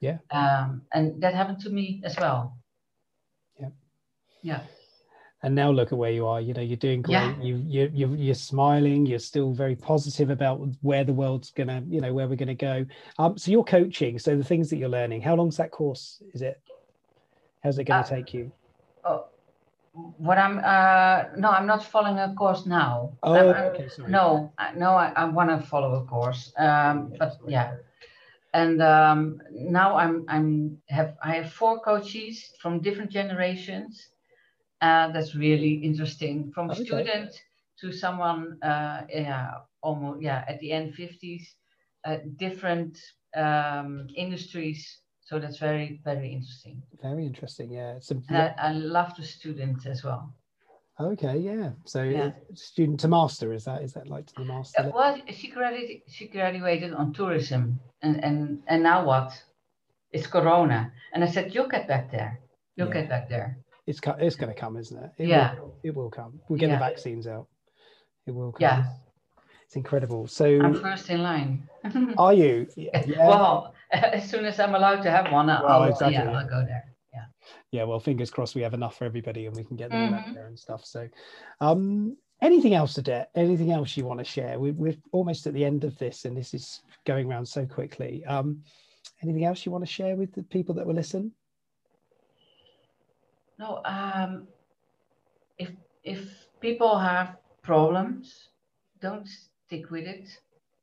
Yeah. 0.00 0.18
Um, 0.30 0.82
and 0.94 1.20
that 1.20 1.34
happened 1.34 1.60
to 1.60 1.70
me 1.70 2.00
as 2.02 2.16
well. 2.16 2.56
Yeah. 3.60 3.68
Yeah. 4.42 4.60
And 5.44 5.54
now 5.54 5.70
look 5.70 5.92
at 5.92 5.98
where 5.98 6.10
you 6.10 6.26
are. 6.26 6.40
You 6.40 6.52
know, 6.52 6.60
you're 6.62 6.76
doing 6.76 7.00
great. 7.02 7.12
Yeah. 7.12 7.34
You 7.40 7.62
you 7.64 7.90
you 7.94 8.14
you're 8.14 8.34
smiling. 8.34 9.06
You're 9.06 9.20
still 9.20 9.52
very 9.52 9.76
positive 9.76 10.30
about 10.30 10.60
where 10.82 11.04
the 11.04 11.12
world's 11.12 11.50
gonna, 11.52 11.82
you 11.88 12.00
know, 12.00 12.12
where 12.12 12.26
we're 12.26 12.34
gonna 12.34 12.54
go. 12.56 12.84
Um, 13.18 13.38
so 13.38 13.52
you're 13.52 13.62
coaching. 13.62 14.18
So 14.18 14.36
the 14.36 14.42
things 14.42 14.68
that 14.70 14.78
you're 14.78 14.88
learning. 14.88 15.22
How 15.22 15.36
long's 15.36 15.56
that 15.58 15.70
course? 15.70 16.20
Is 16.34 16.42
it? 16.42 16.60
How's 17.62 17.78
it 17.78 17.84
going 17.84 18.02
to 18.04 18.12
Uh, 18.12 18.16
take 18.16 18.34
you? 18.34 18.50
Oh, 19.04 19.26
what 20.16 20.38
I'm 20.38 20.58
uh, 20.58 21.24
no, 21.36 21.50
I'm 21.50 21.66
not 21.66 21.84
following 21.84 22.18
a 22.18 22.34
course 22.34 22.66
now. 22.66 23.12
Oh, 23.22 23.34
I'm- 23.34 23.72
okay, 23.74 23.88
sorry. 23.88 24.10
No, 24.10 24.52
I- 24.58 24.74
no, 24.74 24.90
I, 24.90 25.12
I 25.14 25.24
want 25.26 25.50
to 25.50 25.64
follow 25.64 25.94
a 25.96 26.04
course. 26.04 26.52
Um, 26.58 27.12
but 27.18 27.36
yeah, 27.46 27.74
and 28.54 28.82
um, 28.82 29.40
now 29.52 29.96
I'm 29.96 30.24
I'm 30.28 30.78
have 30.88 31.16
I 31.22 31.34
have 31.36 31.52
four 31.52 31.78
coaches 31.80 32.52
from 32.60 32.80
different 32.80 33.10
generations. 33.12 34.08
Uh, 34.80 35.08
that's 35.12 35.34
really 35.34 35.74
interesting. 35.74 36.52
From 36.52 36.70
Okay. 36.70 36.84
student 36.84 37.30
to 37.80 37.92
someone, 37.92 38.62
uh, 38.62 39.02
yeah, 39.08 39.54
almost 39.82 40.22
yeah, 40.22 40.44
at 40.48 40.58
the 40.60 40.72
end 40.72 40.94
fifties, 40.94 41.56
uh, 42.04 42.18
different 42.36 42.98
um, 43.34 44.06
industries. 44.14 45.00
So 45.20 45.38
that's 45.38 45.58
very 45.58 46.00
very 46.04 46.32
interesting. 46.32 46.82
Very 47.02 47.26
interesting. 47.26 47.70
Yeah. 47.72 47.96
It's 47.96 48.10
a, 48.10 48.14
And 48.28 48.36
I, 48.38 48.54
I 48.58 48.72
love 48.72 49.14
the 49.16 49.24
students 49.24 49.84
as 49.86 50.02
well. 50.04 50.32
okay. 51.00 51.38
Yeah. 51.38 51.70
So 51.84 52.02
Yeah. 52.02 52.30
student 52.54 53.00
to 53.00 53.08
master 53.08 53.52
is 53.52 53.64
that 53.64 53.82
is 53.82 53.92
that 53.92 54.06
like 54.08 54.26
to 54.26 54.34
the 54.36 54.44
master? 54.44 54.82
Uh. 54.82 54.90
Well, 54.94 55.16
she 55.30 55.48
graduated, 55.50 56.02
she 56.08 56.28
graduated 56.28 56.92
on 56.94 57.12
tourism, 57.12 57.80
and, 58.02 58.24
and, 58.24 58.62
and 58.68 58.82
now 58.82 59.04
what? 59.04 59.30
It's 60.12 60.26
Corona. 60.26 60.92
And 61.12 61.22
I 61.24 61.28
said, 61.28 61.54
you'll 61.54 61.68
get 61.68 61.86
back 61.86 62.10
there. 62.10 62.40
You'll 62.76 62.88
Yeah. 62.88 63.00
get 63.00 63.08
back 63.08 63.28
there. 63.28 63.58
It's 63.88 64.00
it's 64.18 64.36
going 64.36 64.52
to 64.54 64.60
come, 64.60 64.76
isn't 64.76 64.96
it? 65.02 65.10
it 65.18 65.28
Yeah. 65.28 65.54
Will, 65.54 65.74
it 65.82 65.94
will 65.94 66.10
come. 66.10 66.40
We'll 66.48 66.58
get 66.58 66.68
Yeah. 66.68 66.74
the 66.78 66.84
vaccines 66.84 67.26
out. 67.26 67.46
It 68.26 68.32
will 68.34 68.52
come. 68.52 68.60
Yeah. 68.60 68.84
It's 69.64 69.76
incredible. 69.76 70.26
So 70.26 70.44
I'm 70.60 70.74
first 70.74 71.08
in 71.08 71.22
line. 71.22 71.68
are 72.18 72.34
you? 72.34 72.66
Yeah. 72.76 73.02
Well, 73.16 73.74
as 73.90 74.28
soon 74.30 74.44
as 74.44 74.60
I'm 74.60 74.74
allowed 74.74 75.00
to 75.02 75.10
have 75.10 75.32
one, 75.32 75.48
I'll, 75.48 75.62
Well, 75.64 75.82
I'll- 75.82 75.88
exactly, 75.90 76.14
yeah, 76.14 76.30
yeah. 76.30 76.38
I'll 76.38 76.48
go 76.48 76.64
there. 76.66 76.84
yeah 77.72 77.84
well 77.84 77.98
fingers 78.00 78.30
crossed 78.30 78.54
we 78.54 78.62
have 78.62 78.74
enough 78.74 78.96
for 78.98 79.04
everybody 79.04 79.46
and 79.46 79.56
we 79.56 79.64
can 79.64 79.76
get 79.76 79.90
them 79.90 80.12
Mhm. 80.12 80.34
there 80.34 80.46
and 80.46 80.58
stuff 80.58 80.84
so 80.84 81.08
um 81.60 82.16
anything 82.42 82.74
else 82.74 82.98
Odette? 82.98 83.30
anything 83.34 83.72
else 83.72 83.96
you 83.96 84.04
want 84.06 84.18
to 84.20 84.24
share 84.24 84.58
we, 84.60 84.70
we're 84.72 84.96
almost 85.12 85.46
at 85.46 85.54
the 85.54 85.64
end 85.64 85.82
of 85.84 85.96
this 85.98 86.24
and 86.26 86.36
this 86.36 86.52
is 86.54 86.82
going 87.06 87.26
around 87.30 87.46
so 87.46 87.64
quickly 87.66 88.24
um 88.26 88.62
anything 89.22 89.44
else 89.44 89.64
you 89.64 89.72
want 89.72 89.84
to 89.84 89.90
share 89.98 90.14
with 90.16 90.32
the 90.34 90.42
people 90.44 90.74
that 90.76 90.86
will 90.86 90.94
listen 91.02 91.32
No, 93.58 93.82
um, 93.84 94.46
if 95.58 95.70
if 96.04 96.46
people 96.60 96.98
have 96.98 97.36
problems, 97.62 98.48
don't 99.00 99.26
stick 99.26 99.90
with 99.90 100.06
it. 100.06 100.28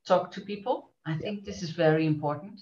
Talk 0.07 0.31
to 0.31 0.41
people. 0.41 0.89
I 1.05 1.17
think 1.17 1.45
this 1.45 1.63
is 1.63 1.71
very 1.71 2.05
important. 2.05 2.59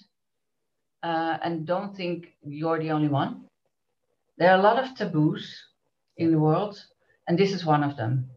Uh, 1.02 1.38
and 1.42 1.66
don't 1.66 1.94
think 1.96 2.28
you're 2.42 2.78
the 2.78 2.90
only 2.92 3.08
one. 3.08 3.44
There 4.38 4.50
are 4.50 4.58
a 4.58 4.62
lot 4.62 4.82
of 4.82 4.96
taboos 4.96 5.46
in 6.16 6.30
the 6.30 6.38
world, 6.38 6.82
and 7.28 7.38
this 7.38 7.52
is 7.52 7.64
one 7.64 7.84
of 7.84 7.96
them. 7.96 8.30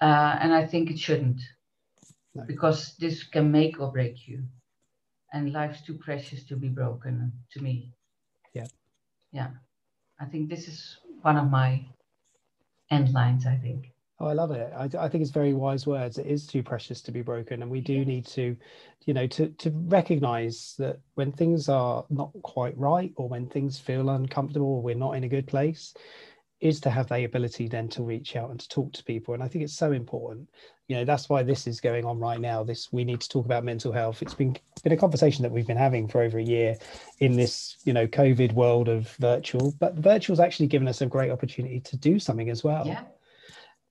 Uh, 0.00 0.36
and 0.40 0.52
I 0.54 0.66
think 0.66 0.90
it 0.90 0.98
shouldn't, 0.98 1.40
No. 2.34 2.44
because 2.46 2.96
this 2.96 3.24
can 3.24 3.50
make 3.50 3.80
or 3.80 3.92
break 3.92 4.26
you. 4.26 4.44
And 5.32 5.52
life's 5.52 5.82
too 5.82 5.98
precious 5.98 6.44
to 6.46 6.56
be 6.56 6.68
broken 6.68 7.32
to 7.52 7.62
me. 7.62 7.92
Yeah. 8.54 8.66
Yeah. 9.32 9.50
I 10.22 10.26
think 10.26 10.48
this 10.48 10.68
is 10.68 10.98
one 11.22 11.36
of 11.36 11.50
my 11.50 11.84
end 12.90 13.12
lines, 13.12 13.44
I 13.44 13.56
think. 13.56 13.92
Oh, 14.20 14.26
I 14.26 14.34
love 14.34 14.52
it. 14.52 14.72
I, 14.76 14.84
I 14.84 15.08
think 15.08 15.22
it's 15.22 15.32
very 15.32 15.52
wise 15.52 15.84
words. 15.84 16.16
It 16.16 16.26
is 16.26 16.46
too 16.46 16.62
precious 16.62 17.00
to 17.02 17.10
be 17.10 17.22
broken, 17.22 17.60
and 17.60 17.70
we 17.70 17.80
do 17.80 18.04
need 18.04 18.24
to, 18.26 18.56
you 19.04 19.14
know, 19.14 19.26
to 19.26 19.48
to 19.48 19.70
recognize 19.70 20.76
that 20.78 21.00
when 21.14 21.32
things 21.32 21.68
are 21.68 22.04
not 22.08 22.30
quite 22.42 22.78
right, 22.78 23.12
or 23.16 23.28
when 23.28 23.48
things 23.48 23.80
feel 23.80 24.10
uncomfortable, 24.10 24.76
or 24.76 24.82
we're 24.82 24.94
not 24.94 25.16
in 25.16 25.24
a 25.24 25.28
good 25.28 25.48
place, 25.48 25.92
is 26.62 26.80
to 26.80 26.90
have 26.90 27.08
the 27.08 27.24
ability 27.24 27.66
then 27.68 27.88
to 27.88 28.02
reach 28.02 28.36
out 28.36 28.50
and 28.50 28.60
to 28.60 28.68
talk 28.68 28.92
to 28.92 29.04
people. 29.04 29.34
And 29.34 29.42
I 29.42 29.48
think 29.48 29.64
it's 29.64 29.76
so 29.76 29.92
important. 29.92 30.48
You 30.88 30.96
know, 30.96 31.04
that's 31.04 31.28
why 31.28 31.42
this 31.42 31.66
is 31.66 31.80
going 31.80 32.04
on 32.04 32.18
right 32.20 32.40
now. 32.40 32.62
This 32.62 32.92
we 32.92 33.04
need 33.04 33.20
to 33.20 33.28
talk 33.28 33.44
about 33.46 33.64
mental 33.64 33.92
health. 33.92 34.22
It's 34.22 34.34
been 34.34 34.56
been 34.84 34.92
a 34.92 34.96
conversation 34.96 35.42
that 35.42 35.52
we've 35.52 35.66
been 35.66 35.76
having 35.76 36.06
for 36.08 36.22
over 36.22 36.38
a 36.38 36.42
year 36.42 36.76
in 37.18 37.32
this, 37.32 37.76
you 37.84 37.92
know, 37.92 38.06
COVID 38.06 38.52
world 38.52 38.88
of 38.88 39.08
virtual. 39.16 39.74
But 39.80 39.94
virtual's 39.94 40.40
actually 40.40 40.68
given 40.68 40.88
us 40.88 41.00
a 41.02 41.06
great 41.06 41.30
opportunity 41.30 41.80
to 41.80 41.96
do 41.96 42.18
something 42.18 42.48
as 42.50 42.62
well 42.64 42.86
Yeah. 42.86 43.04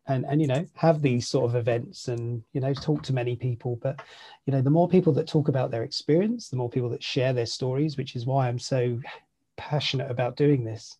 and 0.07 0.25
and 0.25 0.41
you 0.41 0.47
know 0.47 0.65
have 0.75 1.01
these 1.01 1.27
sort 1.27 1.45
of 1.49 1.55
events 1.55 2.07
and 2.07 2.43
you 2.53 2.62
know 2.62 2.73
talk 2.73 3.03
to 3.03 3.13
many 3.13 3.36
people 3.36 3.77
but 3.84 4.01
you 4.45 4.51
know 4.53 4.62
the 4.62 4.69
more 4.69 4.88
people 4.88 5.13
that 5.13 5.27
talk 5.27 5.47
about 5.47 5.69
their 5.71 5.84
experience 5.84 6.49
the 6.49 6.57
more 6.57 6.69
people 6.69 6.89
that 6.89 7.03
share 7.03 7.34
their 7.34 7.45
stories 7.45 7.97
which 7.97 8.15
is 8.15 8.25
why 8.25 8.47
i'm 8.47 8.57
so 8.60 8.99
passionate 9.57 10.10
about 10.10 10.36
doing 10.36 10.63
this 10.63 10.97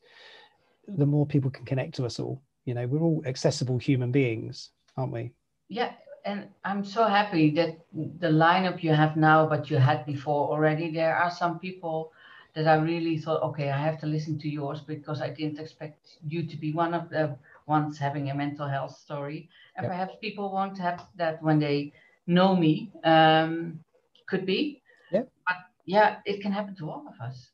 the 0.88 1.06
more 1.06 1.26
people 1.26 1.50
can 1.50 1.66
connect 1.66 1.96
to 1.96 2.06
us 2.06 2.20
all 2.20 2.42
you 2.66 2.74
know 2.74 2.86
we're 2.88 3.02
all 3.02 3.22
accessible 3.26 3.78
human 3.78 4.12
beings 4.12 4.72
aren't 4.98 5.14
we 5.14 5.32
Yeah. 5.70 5.94
And 6.24 6.50
I'm 6.64 6.86
so 6.86 7.08
happy 7.08 7.50
that 7.56 7.80
the 7.94 8.28
lineup 8.28 8.84
you 8.84 8.92
have 8.94 9.18
now, 9.18 9.48
but 9.48 9.72
you 9.72 9.78
had 9.78 10.06
before 10.06 10.50
already. 10.52 10.92
There 10.92 11.16
are 11.16 11.32
some 11.32 11.58
people 11.58 12.12
that 12.54 12.68
I 12.68 12.76
really 12.76 13.18
thought, 13.18 13.42
okay, 13.42 13.72
I 13.72 13.78
have 13.78 14.00
to 14.02 14.06
listen 14.06 14.38
to 14.40 14.50
yours 14.50 14.82
because 14.82 15.22
I 15.22 15.30
didn't 15.30 15.58
expect 15.60 16.18
you 16.28 16.44
to 16.46 16.58
be 16.58 16.74
one 16.74 16.94
of 16.94 17.10
the 17.10 17.36
ones 17.66 17.98
having 17.98 18.30
a 18.30 18.36
mental 18.36 18.68
health 18.68 18.96
story. 18.98 19.50
And 19.76 19.86
Yep. 19.86 19.92
perhaps 19.92 20.14
people 20.22 20.52
won't 20.52 20.78
have 20.78 21.08
that 21.16 21.42
when 21.42 21.58
they 21.58 21.92
know 22.28 22.56
me. 22.56 22.92
Um, 23.04 23.80
could 24.28 24.46
be. 24.46 24.84
Yep. 25.12 25.28
But 25.48 25.58
yeah, 25.86 26.20
it 26.26 26.42
can 26.42 26.52
happen 26.52 26.76
to 26.76 26.90
all 26.92 27.08
of 27.08 27.20
us. 27.20 27.50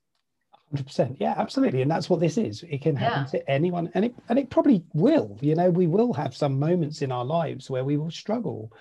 100% 0.75 1.15
yeah 1.19 1.33
absolutely 1.37 1.81
and 1.81 1.89
that's 1.89 2.09
what 2.09 2.19
this 2.19 2.37
is 2.37 2.63
it 2.69 2.81
can 2.81 2.93
happen 2.95 3.21
Yeah. 3.23 3.39
to 3.39 3.49
anyone 3.49 3.89
and 3.93 4.03
it 4.03 4.13
and 4.27 4.37
it 4.37 4.49
probably 4.49 4.83
will 4.93 5.37
you 5.39 5.55
know 5.55 5.69
we 5.69 5.87
will 5.87 6.11
have 6.13 6.35
some 6.35 6.59
moments 6.59 7.01
in 7.01 7.09
our 7.11 7.23
lives 7.23 7.69
where 7.69 7.85
we 7.85 7.95
will 7.95 8.11
struggle 8.11 8.73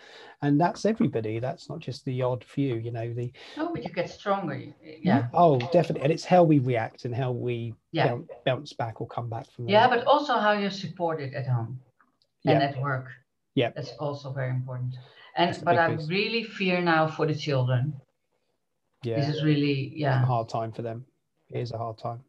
and 0.43 0.61
that's 0.61 0.85
everybody 0.85 1.39
that's 1.39 1.69
not 1.69 1.79
just 1.79 2.05
the 2.05 2.23
odd 2.23 2.43
few 2.43 2.75
you 2.75 2.91
know 2.91 3.13
the 3.15 3.33
No, 3.57 3.73
but 3.73 3.85
you 3.85 3.91
get 3.91 4.11
stronger. 4.11 4.61
Yeah. 5.01 5.29
oh 5.33 5.59
definitely 5.71 6.03
and 6.03 6.13
it's 6.13 6.25
how 6.25 6.43
we 6.43 6.59
react 6.59 7.05
and 7.05 7.15
how 7.15 7.31
we 7.31 7.75
Yeah. 7.93 8.09
bounce, 8.09 8.29
bounce 8.45 8.73
back 8.73 9.01
or 9.01 9.07
come 9.07 9.29
back 9.31 9.49
from 9.53 9.69
Yeah, 9.69 9.87
that. 9.87 9.99
but 9.99 10.07
also 10.07 10.35
how 10.39 10.53
you're 10.53 10.71
supported 10.71 11.35
at 11.35 11.47
home 11.47 11.79
and 12.45 12.61
Yeah. 12.61 12.67
at 12.69 12.81
work. 12.81 13.07
Yeah. 13.55 13.71
That's 13.77 13.93
also 14.01 14.33
very 14.33 14.51
important. 14.51 14.97
And 15.37 15.57
but 15.65 15.79
I 15.79 15.87
really 16.09 16.43
fear 16.43 16.81
now 16.81 17.07
for 17.07 17.27
the 17.27 17.35
children. 17.35 17.95
yeah 19.05 19.21
This 19.21 19.29
is 19.37 19.45
really 19.45 19.93
a 19.95 19.99
yeah. 20.05 20.25
hard 20.25 20.49
time 20.49 20.73
for 20.73 20.83
them 20.83 21.05
it 21.51 21.61
is 21.61 21.73
a 21.73 21.79
hard 21.79 21.99
time 21.99 22.21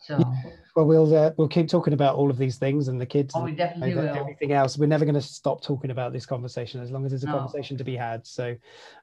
So 0.00 0.18
well 0.76 0.86
we'll 0.86 1.14
uh, 1.14 1.32
we'll 1.36 1.48
keep 1.48 1.68
talking 1.68 1.92
about 1.92 2.14
all 2.14 2.30
of 2.30 2.38
these 2.38 2.56
things 2.56 2.86
and 2.88 3.00
the 3.00 3.06
kids 3.06 3.34
oh, 3.34 3.40
and 3.40 3.50
we 3.50 3.56
definitely 3.56 3.94
will. 3.96 4.14
everything 4.16 4.52
else. 4.52 4.78
We're 4.78 4.86
never 4.86 5.04
going 5.04 5.16
to 5.16 5.20
stop 5.20 5.60
talking 5.62 5.90
about 5.90 6.12
this 6.12 6.24
conversation 6.24 6.80
as 6.80 6.90
long 6.92 7.04
as 7.04 7.10
there's 7.10 7.24
a 7.24 7.26
No. 7.26 7.32
conversation 7.38 7.76
to 7.78 7.84
be 7.84 7.96
had. 7.96 8.24
So, 8.24 8.54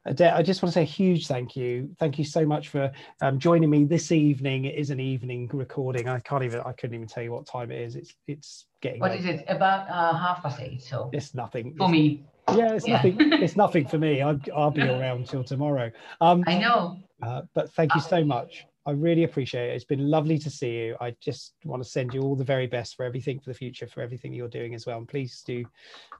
Odette, 0.07 0.35
I 0.35 0.41
just 0.41 0.63
want 0.63 0.71
to 0.71 0.73
say 0.79 0.83
a 0.83 0.85
huge 0.85 1.27
thank 1.27 1.55
you. 1.57 1.89
Thank 1.99 2.17
you 2.17 2.23
so 2.23 2.45
much 2.45 2.69
for 2.69 2.91
um, 3.21 3.39
joining 3.39 3.69
me 3.69 3.83
this 3.83 4.11
evening. 4.13 4.65
It 4.65 4.75
is 4.75 4.89
an 4.89 5.01
evening 5.01 5.49
recording. 5.53 6.07
I 6.07 6.19
can't 6.21 6.43
even, 6.43 6.61
I 6.61 6.71
couldn't 6.71 6.95
even 6.95 7.07
tell 7.07 7.23
you 7.23 7.33
what 7.33 7.45
time 7.45 7.71
it 7.71 7.81
is. 7.81 7.97
It's, 7.97 8.13
it's 8.27 8.65
getting. 8.81 9.01
What 9.01 9.11
late. 9.11 9.19
is 9.19 9.25
it? 9.25 9.45
About 9.49 9.89
uh, 9.89 10.17
half 10.17 10.43
past 10.43 10.61
eight. 10.61 10.81
So 10.81 11.09
It's 11.11 11.35
nothing. 11.35 11.71
for 11.75 11.89
It's- 11.89 11.91
me, 11.91 12.23
Yeah, 12.55 12.73
it's 12.73 12.87
Yeah. 12.87 12.93
nothing. 12.95 13.17
It's 13.43 13.55
nothing 13.65 13.85
for 13.87 13.97
me. 13.97 14.21
I'll, 14.21 14.39
I'll 14.55 14.71
be 14.71 14.83
around 14.83 15.27
till 15.27 15.43
tomorrow. 15.43 15.91
Um, 16.21 16.43
I 16.47 16.57
know. 16.59 16.99
Uh, 17.21 17.41
but 17.53 17.71
thank 17.73 17.93
you 17.95 18.01
so 18.01 18.23
much. 18.23 18.65
I 18.87 18.91
really 18.91 19.23
appreciate 19.23 19.71
it. 19.71 19.75
It's 19.75 19.85
been 19.85 20.11
lovely 20.11 20.37
to 20.37 20.49
see 20.49 20.71
you. 20.71 20.95
I 21.01 21.15
just 21.19 21.55
want 21.63 21.81
to 21.81 21.89
send 21.89 22.13
you 22.13 22.21
all 22.21 22.35
the 22.35 22.43
very 22.43 22.67
best 22.67 22.95
for 22.95 23.03
everything 23.03 23.39
for 23.39 23.49
the 23.49 23.55
future, 23.55 23.87
for 23.87 24.01
everything 24.01 24.31
you're 24.31 24.47
doing 24.47 24.75
as 24.75 24.85
well. 24.85 24.99
And 24.99 25.07
please 25.07 25.41
do, 25.45 25.65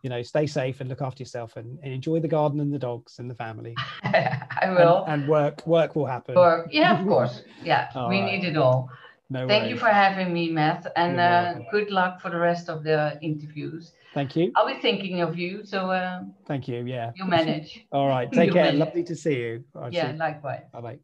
you 0.02 0.10
know, 0.10 0.24
stay 0.24 0.48
safe 0.48 0.82
and 0.82 0.90
look 0.90 1.02
after 1.02 1.22
yourself 1.22 1.58
and, 1.58 1.78
and 1.84 1.94
enjoy 1.94 2.20
the 2.22 2.28
garden 2.28 2.60
and 2.60 2.74
the 2.74 2.80
dogs 2.80 3.20
and 3.20 3.30
the 3.30 3.36
family. 3.36 3.76
I 4.04 4.40
And, 4.64 4.76
will. 4.76 5.06
and 5.08 5.28
work, 5.28 5.66
work 5.68 5.96
will 5.96 6.08
happen. 6.08 6.34
Yeah, 6.72 7.00
of 7.00 7.08
course. 7.08 7.44
Yeah, 7.64 7.90
we 8.10 8.22
right. 8.22 8.42
need 8.42 8.46
it 8.46 8.58
all. 8.58 8.90
No 9.30 9.48
Thank 9.48 9.70
you 9.70 9.78
for 9.78 9.90
having 9.90 10.34
me, 10.34 10.50
Matt, 10.52 10.92
and 10.96 11.20
uh, 11.20 11.56
good 11.72 11.90
luck 11.90 12.22
for 12.22 12.30
the 12.30 12.38
rest 12.38 12.70
of 12.70 12.84
the 12.84 13.18
interviews. 13.22 13.92
Thank 14.16 14.38
you. 14.38 14.54
I'll 14.56 14.66
be 14.66 14.80
thinking 14.80 15.20
of 15.20 15.38
you, 15.38 15.66
so 15.66 15.92
uh, 15.92 16.22
Thank 16.48 16.70
you. 16.70 16.86
Yeah. 16.86 17.12
you 17.18 17.26
manage. 17.26 17.86
All 17.92 18.08
right. 18.08 18.32
Take 18.32 18.54
care. 18.54 18.64
manage. 18.64 18.80
Lovely 18.80 19.04
to 19.04 19.16
see 19.16 19.36
you. 19.36 19.66
I'll 19.76 19.92
yeah, 19.92 20.14
see- 20.14 20.18
likewise. 20.18 20.64
Bye 20.72 20.82
bye. 20.82 21.00